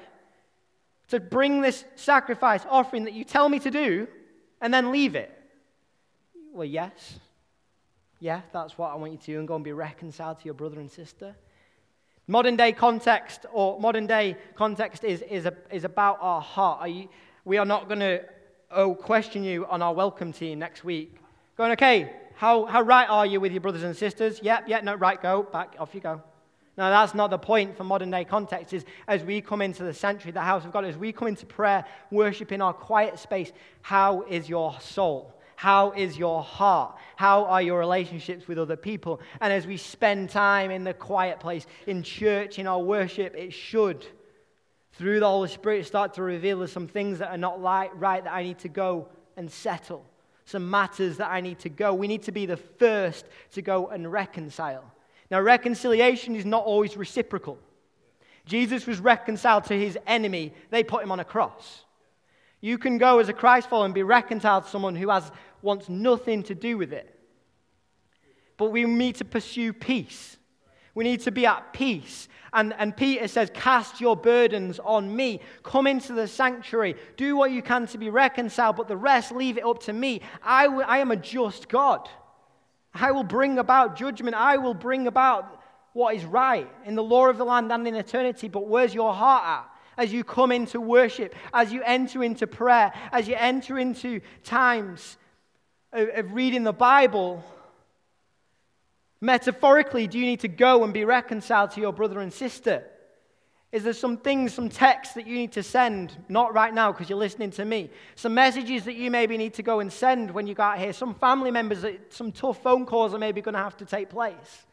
[1.08, 4.08] to bring this sacrifice offering that you tell me to do
[4.60, 5.32] and then leave it?
[6.52, 7.18] Well, yes.
[8.18, 10.54] Yeah, that's what I want you to do and go and be reconciled to your
[10.54, 11.36] brother and sister.
[12.26, 16.80] Modern day context or modern day context is, is, a, is about our heart.
[16.80, 17.08] Are you,
[17.46, 18.22] we are not going to
[18.72, 21.16] oh, question you on our welcome team next week.
[21.56, 24.40] Going, okay, how, how right are you with your brothers and sisters?
[24.42, 26.20] Yep, yeah, no, right, go, back, off you go.
[26.76, 28.74] Now, that's not the point for modern day context.
[28.74, 31.46] Is as we come into the sanctuary, the house of God, as we come into
[31.46, 35.32] prayer, worship in our quiet space, how is your soul?
[35.54, 36.96] How is your heart?
[37.14, 39.20] How are your relationships with other people?
[39.40, 43.52] And as we spend time in the quiet place, in church, in our worship, it
[43.52, 44.04] should,
[44.96, 48.32] through the Holy Spirit, start to reveal there's some things that are not right that
[48.32, 50.04] I need to go and settle,
[50.46, 51.92] some matters that I need to go.
[51.92, 54.90] We need to be the first to go and reconcile.
[55.30, 57.58] Now, reconciliation is not always reciprocal.
[58.46, 61.84] Jesus was reconciled to his enemy, they put him on a cross.
[62.60, 65.30] You can go as a Christ follower and be reconciled to someone who has,
[65.62, 67.12] wants nothing to do with it.
[68.56, 70.38] But we need to pursue peace.
[70.96, 72.26] We need to be at peace.
[72.54, 75.42] And, and Peter says, Cast your burdens on me.
[75.62, 76.96] Come into the sanctuary.
[77.18, 80.22] Do what you can to be reconciled, but the rest, leave it up to me.
[80.42, 82.08] I, w- I am a just God.
[82.94, 84.36] I will bring about judgment.
[84.36, 85.60] I will bring about
[85.92, 88.48] what is right in the law of the land and in eternity.
[88.48, 89.72] But where's your heart at?
[89.98, 95.16] as you come into worship, as you enter into prayer, as you enter into times
[95.90, 97.42] of, of reading the Bible,
[99.26, 102.84] metaphorically, do you need to go and be reconciled to your brother and sister?
[103.72, 106.16] Is there some things, some texts that you need to send?
[106.28, 107.90] Not right now because you're listening to me.
[108.14, 110.92] Some messages that you maybe need to go and send when you got here.
[110.92, 114.64] Some family members, some tough phone calls are maybe going to have to take place.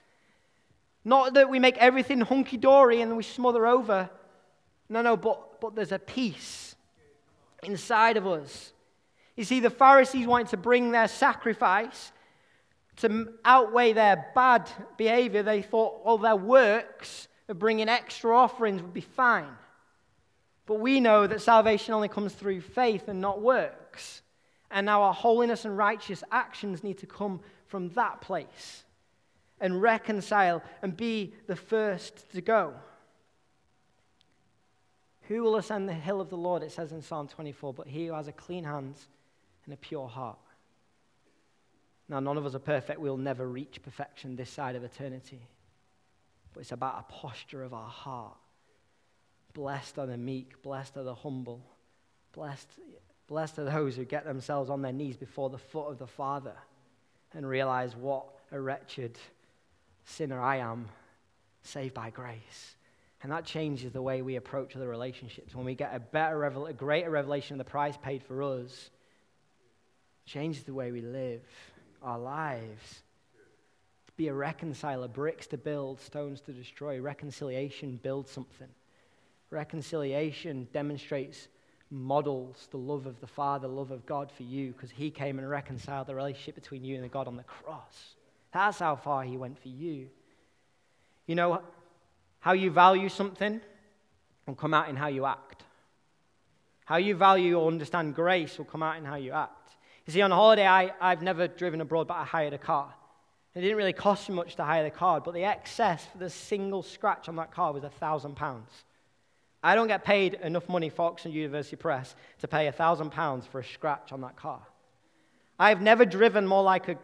[1.03, 4.09] Not that we make everything hunky dory and we smother over,
[4.87, 6.75] no, no, but, but there's a peace
[7.63, 8.71] inside of us.
[9.35, 12.11] You see, the Pharisees wanted to bring their sacrifice
[12.97, 15.43] to outweigh their bad behavior.
[15.43, 19.49] They thought, well, their works of bringing extra offerings would be fine.
[20.65, 24.21] But we know that salvation only comes through faith and not works.
[24.71, 28.84] And now our holiness and righteous actions need to come from that place
[29.60, 32.73] and reconcile and be the first to go.
[35.27, 36.63] Who will ascend the hill of the Lord?
[36.63, 39.08] It says in Psalm 24, but he who has a clean hands
[39.65, 40.38] and a pure heart.
[42.13, 42.99] Now, none of us are perfect.
[42.99, 45.41] We'll never reach perfection this side of eternity.
[46.54, 48.38] But it's about a posture of our heart.
[49.56, 51.65] Blessed are the meek, blessed are the humble,
[52.32, 52.67] blessed,
[53.26, 56.54] blessed are those who get themselves on their knees before the foot of the Father
[57.34, 59.17] and realize what a wretched
[60.06, 60.89] sinner I am,
[61.63, 62.76] saved by grace.
[63.23, 65.56] And that changes the way we approach other relationships.
[65.56, 68.91] When we get a better, a greater revelation of the price paid for us,
[70.28, 71.41] changes the way we live
[72.03, 73.01] our lives.
[74.07, 76.99] To Be a reconciler, bricks to build, stones to destroy.
[76.99, 78.67] Reconciliation builds something.
[79.49, 81.47] Reconciliation demonstrates,
[81.89, 85.37] models the love of the Father, the love of God for you, because He came
[85.39, 88.15] and reconciled the relationship between you and the God on the cross.
[88.51, 90.09] That's how far He went for you.
[91.27, 91.61] You know,
[92.39, 93.61] how you value something
[94.45, 95.63] will come out in how you act.
[96.85, 99.62] How you value or understand grace will come out in how you act.
[100.05, 102.93] You see, on holiday, I, I've never driven abroad, but I hired a car.
[103.55, 106.29] It didn't really cost me much to hire the car, but the excess for the
[106.29, 108.61] single scratch on that car was £1,000.
[109.65, 113.63] I don't get paid enough money for Oxford University Press to pay £1,000 for a
[113.63, 114.62] scratch on that car.
[115.58, 116.97] I've never driven more like a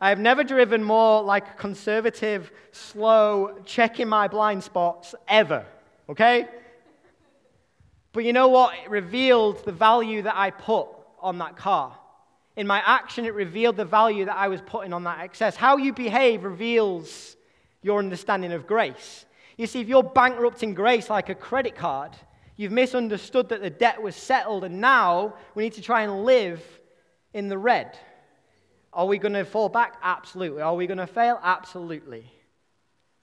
[0.00, 5.64] I've never driven more like conservative, slow, checking my blind spots ever,
[6.08, 6.48] okay?
[8.12, 8.74] But you know what?
[8.84, 10.88] It revealed the value that I put
[11.20, 11.96] on that car.
[12.56, 15.56] In my action, it revealed the value that I was putting on that excess.
[15.56, 17.36] How you behave reveals
[17.80, 19.24] your understanding of grace.
[19.56, 22.12] You see, if you're bankrupting grace like a credit card,
[22.56, 26.62] you've misunderstood that the debt was settled, and now we need to try and live
[27.32, 27.98] in the red.
[28.92, 29.96] Are we going to fall back?
[30.02, 30.60] Absolutely.
[30.60, 31.40] Are we going to fail?
[31.42, 32.30] Absolutely.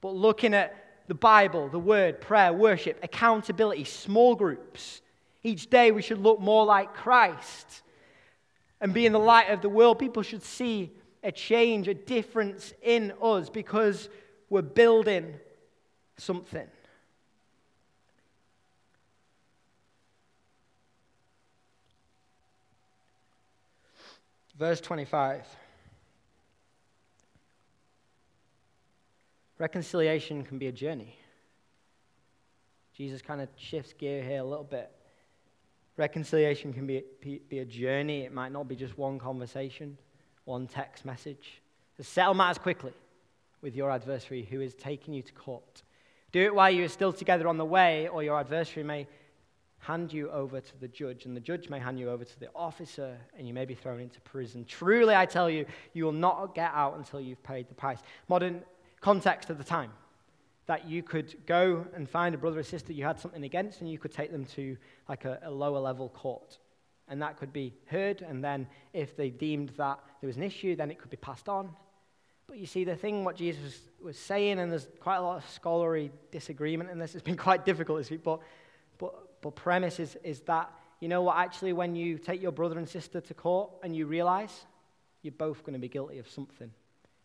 [0.01, 0.75] But looking at
[1.09, 5.01] the Bible, the Word, prayer, worship, accountability, small groups,
[5.41, 7.81] Each day we should look more like Christ
[8.81, 9.97] and be in the light of the world.
[9.97, 10.91] People should see
[11.23, 14.09] a change, a difference in us because
[14.49, 15.33] we're building
[16.17, 16.67] something.
[24.57, 25.45] Verse 25.
[29.59, 31.15] Reconciliation can be a journey.
[32.95, 34.89] Jesus kind of shifts gear here a little bit.
[35.97, 38.21] Reconciliation can be, be a journey.
[38.21, 39.97] It might not be just one conversation,
[40.45, 41.61] one text message.
[41.97, 42.93] To settle matters quickly
[43.61, 45.83] with your adversary who is taking you to court.
[46.31, 49.07] Do it while you are still together on the way, or your adversary may
[49.79, 52.49] hand you over to the judge, and the judge may hand you over to the
[52.55, 54.63] officer, and you may be thrown into prison.
[54.63, 57.99] Truly, I tell you, you will not get out until you've paid the price.
[58.29, 58.61] Modern
[59.01, 59.91] context of the time
[60.69, 63.89] that you could go and find a brother or sister you had something against, and
[63.89, 64.77] you could take them to
[65.07, 66.59] like a, a lower level court.
[67.07, 70.75] And that could be heard, and then if they deemed that there was an issue,
[70.75, 71.71] then it could be passed on.
[72.45, 75.49] But you see, the thing what Jesus was saying, and there's quite a lot of
[75.49, 78.39] scholarly disagreement in this, it's been quite difficult this week, but,
[78.99, 82.77] but, but premise is, is that, you know what, actually, when you take your brother
[82.77, 84.65] and sister to court and you realize
[85.23, 86.71] you're both going to be guilty of something,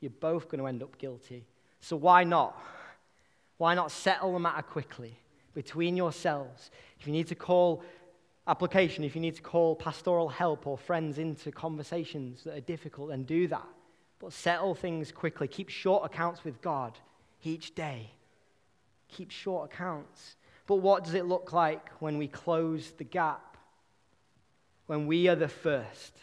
[0.01, 1.45] you're both going to end up guilty.
[1.85, 2.59] So why not?
[3.59, 5.19] Why not settle the matter quickly
[5.53, 6.71] between yourselves?
[6.99, 7.85] If you need to call
[8.47, 13.11] application, if you need to call pastoral help or friends into conversations that are difficult,
[13.11, 13.69] then do that.
[14.19, 15.47] But settle things quickly.
[15.47, 16.99] Keep short accounts with God
[17.43, 18.13] each day.
[19.09, 20.37] Keep short accounts.
[20.67, 23.59] But what does it look like when we close the gap?
[24.87, 26.15] When we are the first,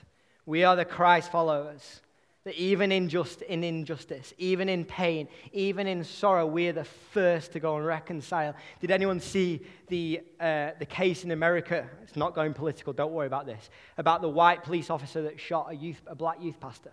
[0.47, 2.01] we are the Christ followers
[2.43, 7.51] that even in, just, in injustice, even in pain, even in sorrow, we're the first
[7.51, 8.55] to go and reconcile.
[8.79, 11.87] Did anyone see the, uh, the case in America?
[12.01, 13.69] It's not going political, don't worry about this.
[13.97, 16.91] About the white police officer that shot a, youth, a black youth pastor.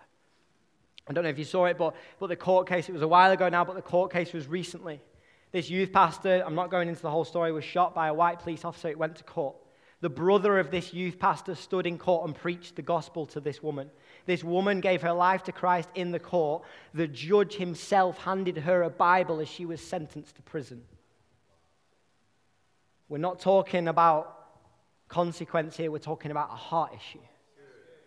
[1.09, 3.09] I don't know if you saw it, but, but the court case, it was a
[3.09, 5.01] while ago now, but the court case was recently.
[5.51, 8.41] This youth pastor, I'm not going into the whole story, was shot by a white
[8.41, 8.89] police officer.
[8.89, 9.57] It went to court.
[10.01, 13.63] The brother of this youth pastor stood in court and preached the gospel to this
[13.63, 13.91] woman.
[14.29, 16.63] This woman gave her life to Christ in the court.
[16.93, 20.83] The judge himself handed her a Bible as she was sentenced to prison.
[23.09, 24.35] We're not talking about
[25.09, 27.25] consequence here, we're talking about a heart issue.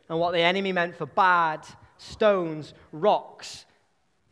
[0.10, 1.66] And what the enemy meant for bad,
[1.98, 3.66] stones, rocks,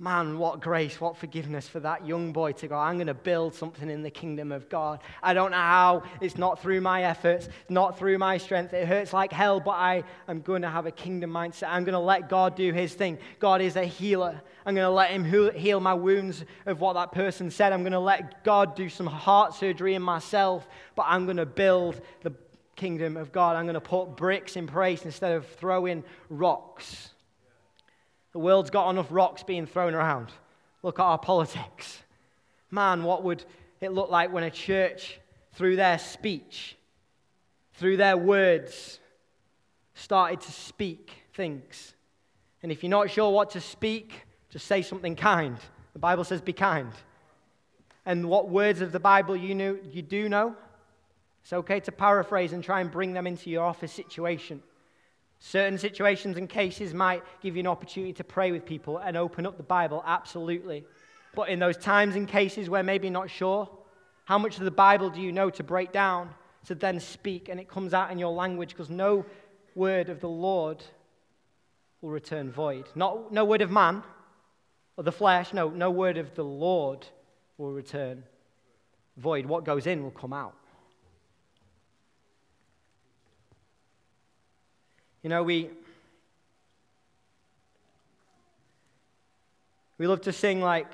[0.01, 3.53] Man, what grace, what forgiveness for that young boy to go, I'm going to build
[3.53, 5.01] something in the kingdom of God.
[5.21, 6.03] I don't know how.
[6.21, 8.73] It's not through my efforts, not through my strength.
[8.73, 11.67] It hurts like hell, but I am going to have a kingdom mindset.
[11.67, 13.17] I'm going to let God do his thing.
[13.39, 14.41] God is a healer.
[14.65, 17.73] I'm going to let him heal my wounds of what that person said.
[17.73, 21.45] I'm going to let God do some heart surgery in myself, but I'm going to
[21.45, 22.31] build the
[22.77, 23.57] kingdom of God.
[23.57, 27.09] I'm going to put bricks in place instead of throwing rocks.
[28.39, 30.29] The world's got enough rocks being thrown around.
[30.81, 32.01] Look at our politics.
[32.71, 33.43] Man, what would
[33.81, 35.19] it look like when a church,
[35.55, 36.77] through their speech,
[37.73, 39.01] through their words,
[39.93, 41.93] started to speak things?
[42.63, 45.57] And if you're not sure what to speak, just say something kind.
[45.91, 46.93] The Bible says, be kind.
[48.05, 50.55] And what words of the Bible you, know, you do know?
[51.43, 54.63] It's okay to paraphrase and try and bring them into your office situation.
[55.39, 59.45] Certain situations and cases might give you an opportunity to pray with people and open
[59.45, 60.85] up the Bible, absolutely.
[61.33, 63.69] But in those times and cases where maybe not sure,
[64.25, 66.29] how much of the Bible do you know to break down,
[66.65, 68.69] to then speak, and it comes out in your language?
[68.69, 69.25] Because no
[69.75, 70.83] word of the Lord
[72.01, 72.89] will return void.
[72.95, 74.03] Not, no word of man
[74.97, 77.07] or the flesh, no, no word of the Lord
[77.57, 78.23] will return
[79.15, 79.45] void.
[79.45, 80.55] What goes in will come out.
[85.29, 85.69] You know, we,
[89.99, 90.87] we love to sing like,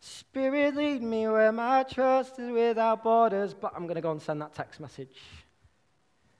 [0.00, 3.52] Spirit, lead me where my trust is without borders.
[3.52, 5.18] But I'm going to go and send that text message.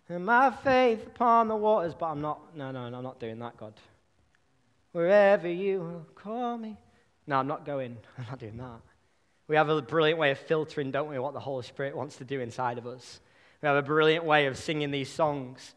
[0.09, 1.93] And my faith upon the waters.
[1.95, 3.75] But I'm not, no, no, no, I'm not doing that, God.
[4.93, 6.79] Wherever you call me.
[7.27, 7.99] No, I'm not going.
[8.19, 8.81] I'm not doing that.
[9.47, 12.25] We have a brilliant way of filtering, don't we, what the Holy Spirit wants to
[12.25, 13.21] do inside of us.
[13.61, 15.75] We have a brilliant way of singing these songs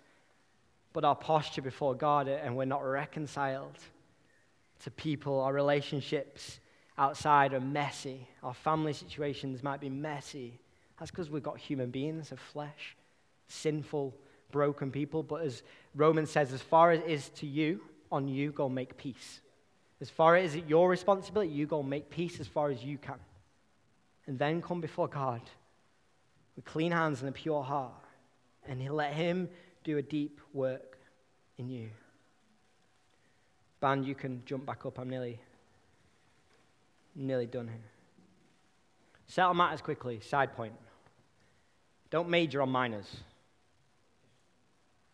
[0.95, 3.77] but our posture before God and we're not reconciled
[4.79, 5.41] to people.
[5.41, 6.61] Our relationships
[6.97, 8.29] outside are messy.
[8.41, 10.57] Our family situations might be messy.
[10.97, 12.95] That's because we've got human beings of flesh,
[13.49, 14.15] sinful,
[14.51, 15.21] broken people.
[15.21, 15.63] But as
[15.95, 19.41] Romans says, as far as it is to you, on you, go make peace.
[19.99, 23.19] As far as it your responsibility, you go make peace as far as you can.
[24.27, 25.41] And then come before God
[26.55, 27.91] with clean hands and a pure heart
[28.67, 29.49] and he'll let him
[29.85, 30.97] do a deep work
[31.57, 31.89] in you.
[33.79, 34.99] Band, you can jump back up.
[34.99, 35.39] I'm nearly,
[37.15, 37.77] nearly done here.
[39.27, 40.19] Settle matters quickly.
[40.19, 40.73] Side point.
[42.09, 43.17] Don't major on minors.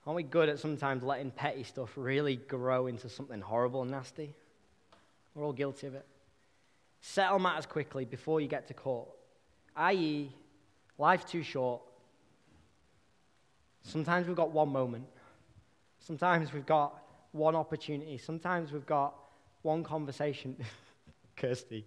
[0.06, 4.34] Aren't we good at sometimes letting petty stuff really grow into something horrible and nasty?
[5.36, 6.06] We're all guilty of it.
[7.02, 9.10] Settle matters quickly before you get to court,
[9.76, 10.32] i.e.,
[10.98, 11.82] life's too short.
[13.84, 15.06] Sometimes we've got one moment.
[16.00, 17.02] Sometimes we've got
[17.32, 18.18] one opportunity.
[18.18, 19.16] Sometimes we've got
[19.62, 20.56] one conversation.
[21.36, 21.86] Kirsty.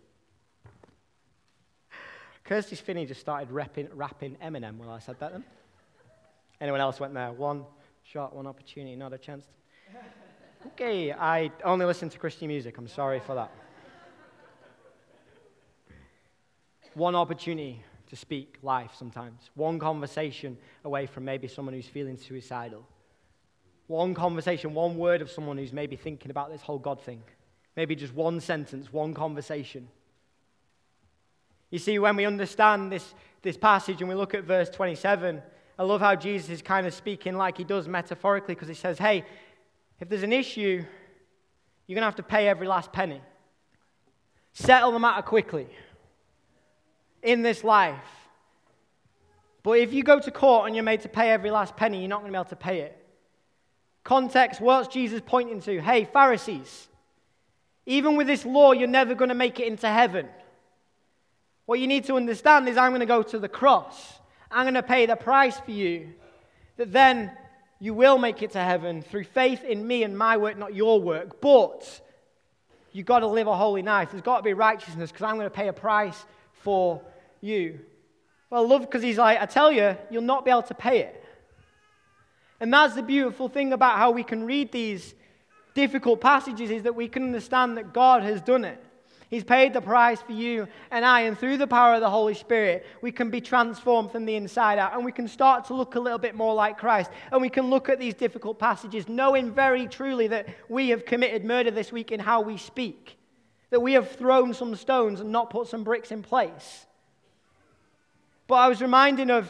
[2.44, 5.44] Kirsty's Finney just started rapping, rapping Eminem while I said that then.
[6.60, 7.32] Anyone else went there?
[7.32, 7.64] One
[8.02, 9.46] shot, one opportunity, not a chance.
[10.68, 12.76] Okay, I only listen to Christian music.
[12.78, 13.50] I'm sorry for that.
[16.94, 17.82] One opportunity
[18.14, 19.50] to speak life sometimes.
[19.56, 22.86] One conversation away from maybe someone who's feeling suicidal.
[23.88, 27.24] One conversation, one word of someone who's maybe thinking about this whole God thing.
[27.76, 29.88] Maybe just one sentence, one conversation.
[31.70, 35.42] You see, when we understand this, this passage and we look at verse 27,
[35.76, 38.96] I love how Jesus is kind of speaking like he does metaphorically because he says,
[38.96, 39.24] hey,
[39.98, 40.84] if there's an issue,
[41.88, 43.20] you're going to have to pay every last penny.
[44.52, 45.66] Settle the matter quickly
[47.24, 47.98] in this life.
[49.64, 52.08] But if you go to court and you're made to pay every last penny, you're
[52.08, 53.00] not going to be able to pay it.
[54.04, 55.80] Context, what's Jesus pointing to?
[55.80, 56.88] Hey, Pharisees,
[57.86, 60.28] even with this law, you're never going to make it into heaven.
[61.64, 64.18] What you need to understand is I'm going to go to the cross.
[64.50, 66.12] I'm going to pay the price for you.
[66.76, 67.32] That then
[67.80, 71.00] you will make it to heaven through faith in me and my work, not your
[71.00, 71.40] work.
[71.40, 72.02] But
[72.92, 74.10] you've got to live a holy life.
[74.10, 76.22] There's got to be righteousness because I'm going to pay a price
[76.52, 77.00] for
[77.44, 77.80] you.
[78.50, 81.24] Well, love because he's like, I tell you, you'll not be able to pay it.
[82.60, 85.14] And that's the beautiful thing about how we can read these
[85.74, 88.82] difficult passages is that we can understand that God has done it.
[89.28, 92.34] He's paid the price for you and I, and through the power of the Holy
[92.34, 95.96] Spirit, we can be transformed from the inside out, and we can start to look
[95.96, 97.10] a little bit more like Christ.
[97.32, 101.44] And we can look at these difficult passages, knowing very truly that we have committed
[101.44, 103.18] murder this week in how we speak,
[103.70, 106.86] that we have thrown some stones and not put some bricks in place.
[108.46, 109.48] But I was reminded of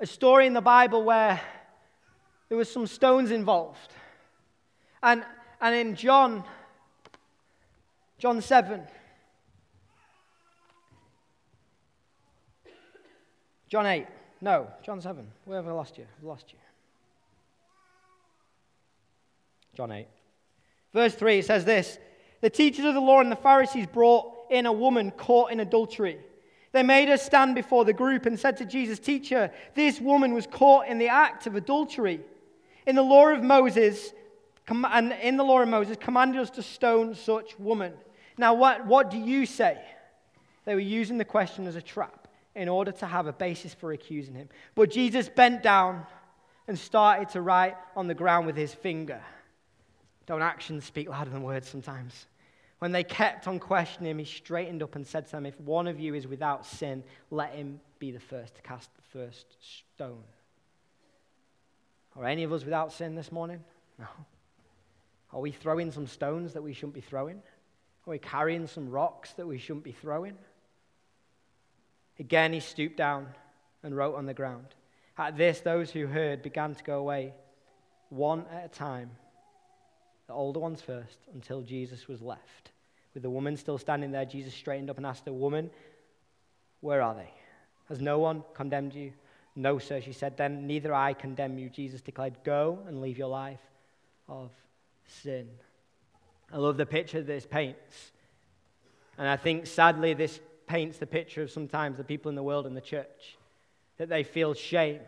[0.00, 1.40] a story in the Bible where
[2.48, 3.92] there was some stones involved.
[5.02, 5.24] And,
[5.60, 6.44] and in John
[8.22, 8.80] John 7.
[13.68, 14.06] John 8.
[14.40, 15.26] No, John 7.
[15.44, 16.06] Where have I lost you?
[16.18, 16.58] I've lost you.
[19.74, 20.06] John 8.
[20.92, 21.98] Verse 3 it says this
[22.42, 26.20] The teachers of the law and the Pharisees brought in a woman caught in adultery.
[26.72, 30.46] They made her stand before the group and said to Jesus, Teacher, this woman was
[30.46, 32.20] caught in the act of adultery.
[32.86, 34.12] In the law of Moses,
[34.66, 37.92] and in the law of Moses, commanded us to stone such woman.
[38.38, 39.78] Now, what, what do you say?
[40.64, 43.92] They were using the question as a trap in order to have a basis for
[43.92, 44.48] accusing him.
[44.74, 46.06] But Jesus bent down
[46.68, 49.20] and started to write on the ground with his finger.
[50.26, 52.26] Don't actions speak louder than words sometimes?
[52.82, 55.86] When they kept on questioning him, he straightened up and said to them, If one
[55.86, 60.24] of you is without sin, let him be the first to cast the first stone.
[62.16, 63.62] Are any of us without sin this morning?
[64.00, 64.08] No.
[65.32, 67.36] Are we throwing some stones that we shouldn't be throwing?
[68.04, 70.36] Are we carrying some rocks that we shouldn't be throwing?
[72.18, 73.28] Again, he stooped down
[73.84, 74.74] and wrote on the ground.
[75.16, 77.32] At this, those who heard began to go away,
[78.08, 79.12] one at a time,
[80.26, 82.71] the older ones first, until Jesus was left.
[83.14, 85.70] With the woman still standing there, Jesus straightened up and asked the woman,
[86.80, 87.30] Where are they?
[87.88, 89.12] Has no one condemned you?
[89.54, 90.36] No, sir, she said.
[90.36, 91.68] Then neither I condemn you.
[91.68, 93.60] Jesus declared, Go and leave your life
[94.28, 94.50] of
[95.06, 95.48] sin.
[96.52, 98.12] I love the picture this paints.
[99.18, 102.66] And I think sadly, this paints the picture of sometimes the people in the world
[102.66, 103.36] and the church
[103.98, 105.00] that they feel shame.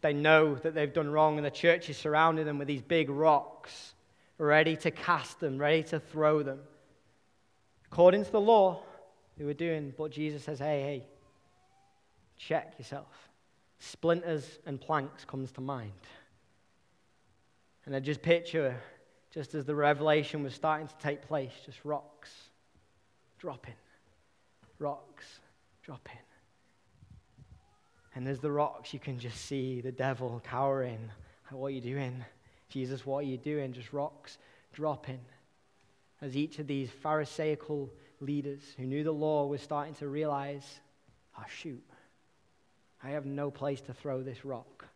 [0.00, 3.10] They know that they've done wrong, and the church is surrounding them with these big
[3.10, 3.94] rocks,
[4.38, 6.60] ready to cast them, ready to throw them.
[7.92, 8.82] According to the law,
[9.36, 11.04] they were doing, but Jesus says, hey, hey,
[12.36, 13.28] check yourself.
[13.78, 15.92] Splinters and planks comes to mind.
[17.86, 18.76] And I just picture
[19.32, 22.30] just as the revelation was starting to take place, just rocks
[23.38, 23.74] dropping,
[24.78, 25.40] rocks
[25.82, 26.18] dropping.
[28.14, 31.10] And as the rocks, you can just see the devil cowering.
[31.50, 32.24] What are you doing?
[32.68, 33.72] Jesus, what are you doing?
[33.72, 34.38] Just rocks
[34.72, 35.20] dropping.
[36.22, 37.90] As each of these Pharisaical
[38.20, 40.80] leaders who knew the law was starting to realize,
[41.38, 41.82] oh, shoot,
[43.02, 44.86] I have no place to throw this rock.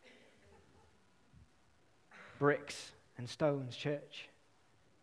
[2.38, 4.28] Bricks and stones, church.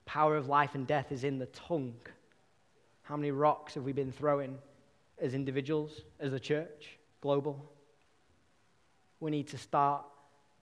[0.05, 1.95] Power of life and death is in the tongue.
[3.03, 4.57] How many rocks have we been throwing
[5.19, 7.71] as individuals, as a church, global?
[9.19, 10.03] We need to start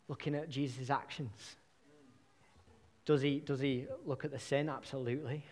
[0.07, 1.55] looking at Jesus' actions.
[3.09, 4.69] Does he, does he look at the sin?
[4.69, 5.43] Absolutely.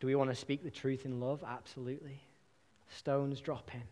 [0.00, 1.44] Do we want to speak the truth in love?
[1.46, 2.22] Absolutely.
[2.88, 3.82] Stones dropping.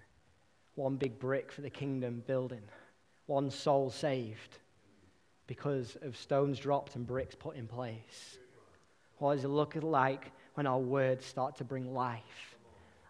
[0.75, 2.63] One big brick for the kingdom building.
[3.27, 4.57] One soul saved
[5.47, 8.39] because of stones dropped and bricks put in place.
[9.19, 12.57] What does it look like when our words start to bring life?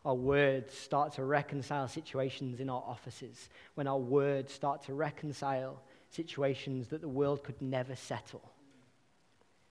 [0.04, 3.48] Our words start to reconcile situations in our offices.
[3.76, 5.80] When our words start to reconcile
[6.14, 8.42] situations that the world could never settle.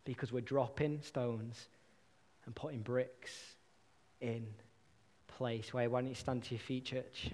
[0.06, 1.68] Because we're dropping stones
[2.46, 3.32] and putting bricks
[4.20, 4.46] in
[5.38, 5.74] place.
[5.74, 7.32] Why, why don't you stand to your feet, church?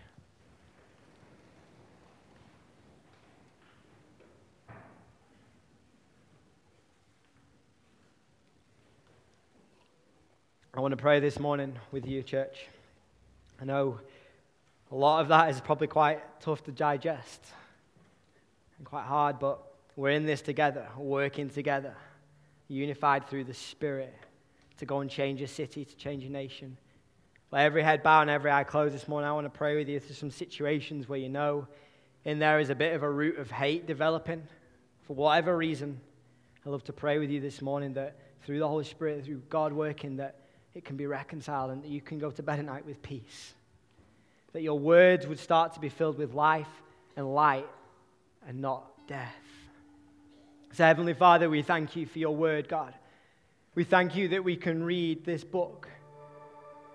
[10.72, 12.68] I want to pray this morning with you, church.
[13.60, 14.00] I know
[14.92, 17.42] a lot of that is probably quite tough to digest
[18.80, 19.62] and quite hard, but
[19.96, 21.96] we're in this together, working together,
[22.68, 24.14] unified through the Spirit
[24.78, 26.78] to go and change a city, to change a nation.
[27.52, 29.30] Let every head bow and every eye closed this morning.
[29.30, 31.68] I want to pray with you through some situations where you know
[32.24, 34.44] in there is a bit of a root of hate developing
[35.02, 36.00] for whatever reason.
[36.66, 39.74] I love to pray with you this morning that through the Holy Spirit, through God
[39.74, 40.40] working, that
[40.74, 43.54] it can be reconciled and that you can go to bed at night with peace.
[44.54, 46.70] That your words would start to be filled with life
[47.18, 47.68] and light
[48.48, 49.36] and not death.
[50.74, 52.94] So, Heavenly Father, we thank you for your word, God.
[53.76, 55.88] We thank you that we can read this book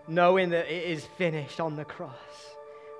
[0.07, 2.13] knowing that it is finished on the cross.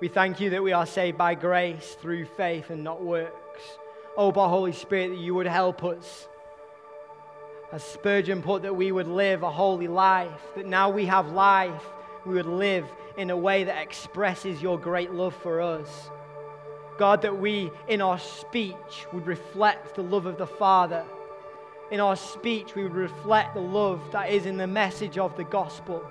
[0.01, 3.61] We thank you that we are saved by grace through faith and not works.
[4.17, 6.27] Oh, by Holy Spirit, that you would help us
[7.71, 11.83] as Spurgeon put, that we would live a holy life, that now we have life,
[12.25, 12.85] we would live
[13.17, 16.09] in a way that expresses your great love for us.
[16.97, 21.03] God, that we in our speech would reflect the love of the Father.
[21.91, 25.43] In our speech, we would reflect the love that is in the message of the
[25.43, 26.03] gospel.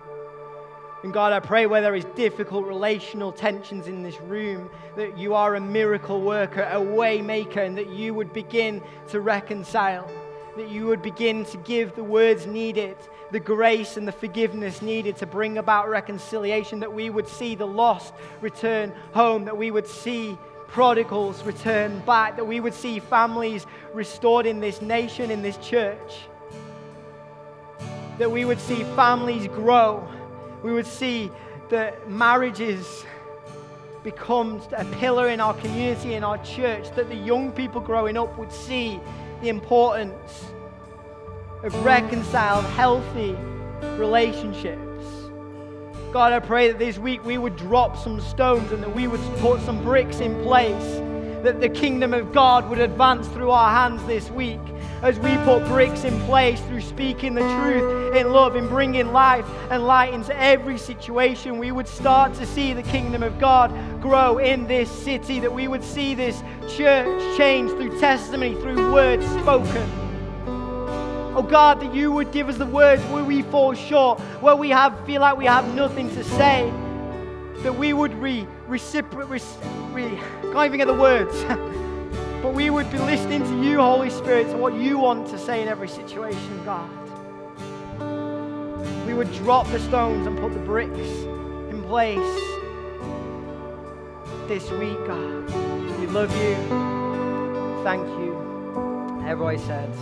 [1.02, 5.34] And God, I pray where there is difficult relational tensions in this room, that you
[5.34, 10.10] are a miracle worker, a way maker, and that you would begin to reconcile
[10.56, 12.96] that you would begin to give the words needed,
[13.30, 17.66] the grace and the forgiveness needed to bring about reconciliation, that we would see the
[17.66, 23.66] lost return home, that we would see prodigals return back, that we would see families
[23.92, 26.28] restored in this nation, in this church,
[28.18, 30.06] that we would see families grow,
[30.62, 31.30] we would see
[31.68, 33.04] that marriages
[34.02, 38.36] become a pillar in our community, in our church, that the young people growing up
[38.38, 39.00] would see
[39.40, 40.44] the importance
[41.62, 43.34] of reconciled, healthy
[43.96, 44.93] relationships.
[46.14, 49.20] God, I pray that this week we would drop some stones and that we would
[49.38, 51.00] put some bricks in place,
[51.42, 54.60] that the kingdom of God would advance through our hands this week
[55.02, 59.44] as we put bricks in place through speaking the truth in love and bringing life
[59.72, 64.38] and light into every situation, we would start to see the kingdom of God grow
[64.38, 66.44] in this city, that we would see this
[66.76, 70.03] church change through testimony, through words spoken.
[71.36, 74.70] Oh God, that you would give us the words where we fall short, where we
[74.70, 76.72] have feel like we have nothing to say.
[77.62, 79.28] That we would re, reciprocate,
[79.92, 80.18] re, re,
[80.52, 81.34] can't even get the words.
[82.44, 85.62] But we would be listening to you, Holy Spirit, to what you want to say
[85.62, 86.90] in every situation, God.
[89.06, 91.08] We would drop the stones and put the bricks
[91.70, 92.18] in place
[94.46, 95.48] this week, God.
[95.98, 96.54] We love you.
[97.82, 99.22] Thank you.
[99.26, 99.96] Everybody says,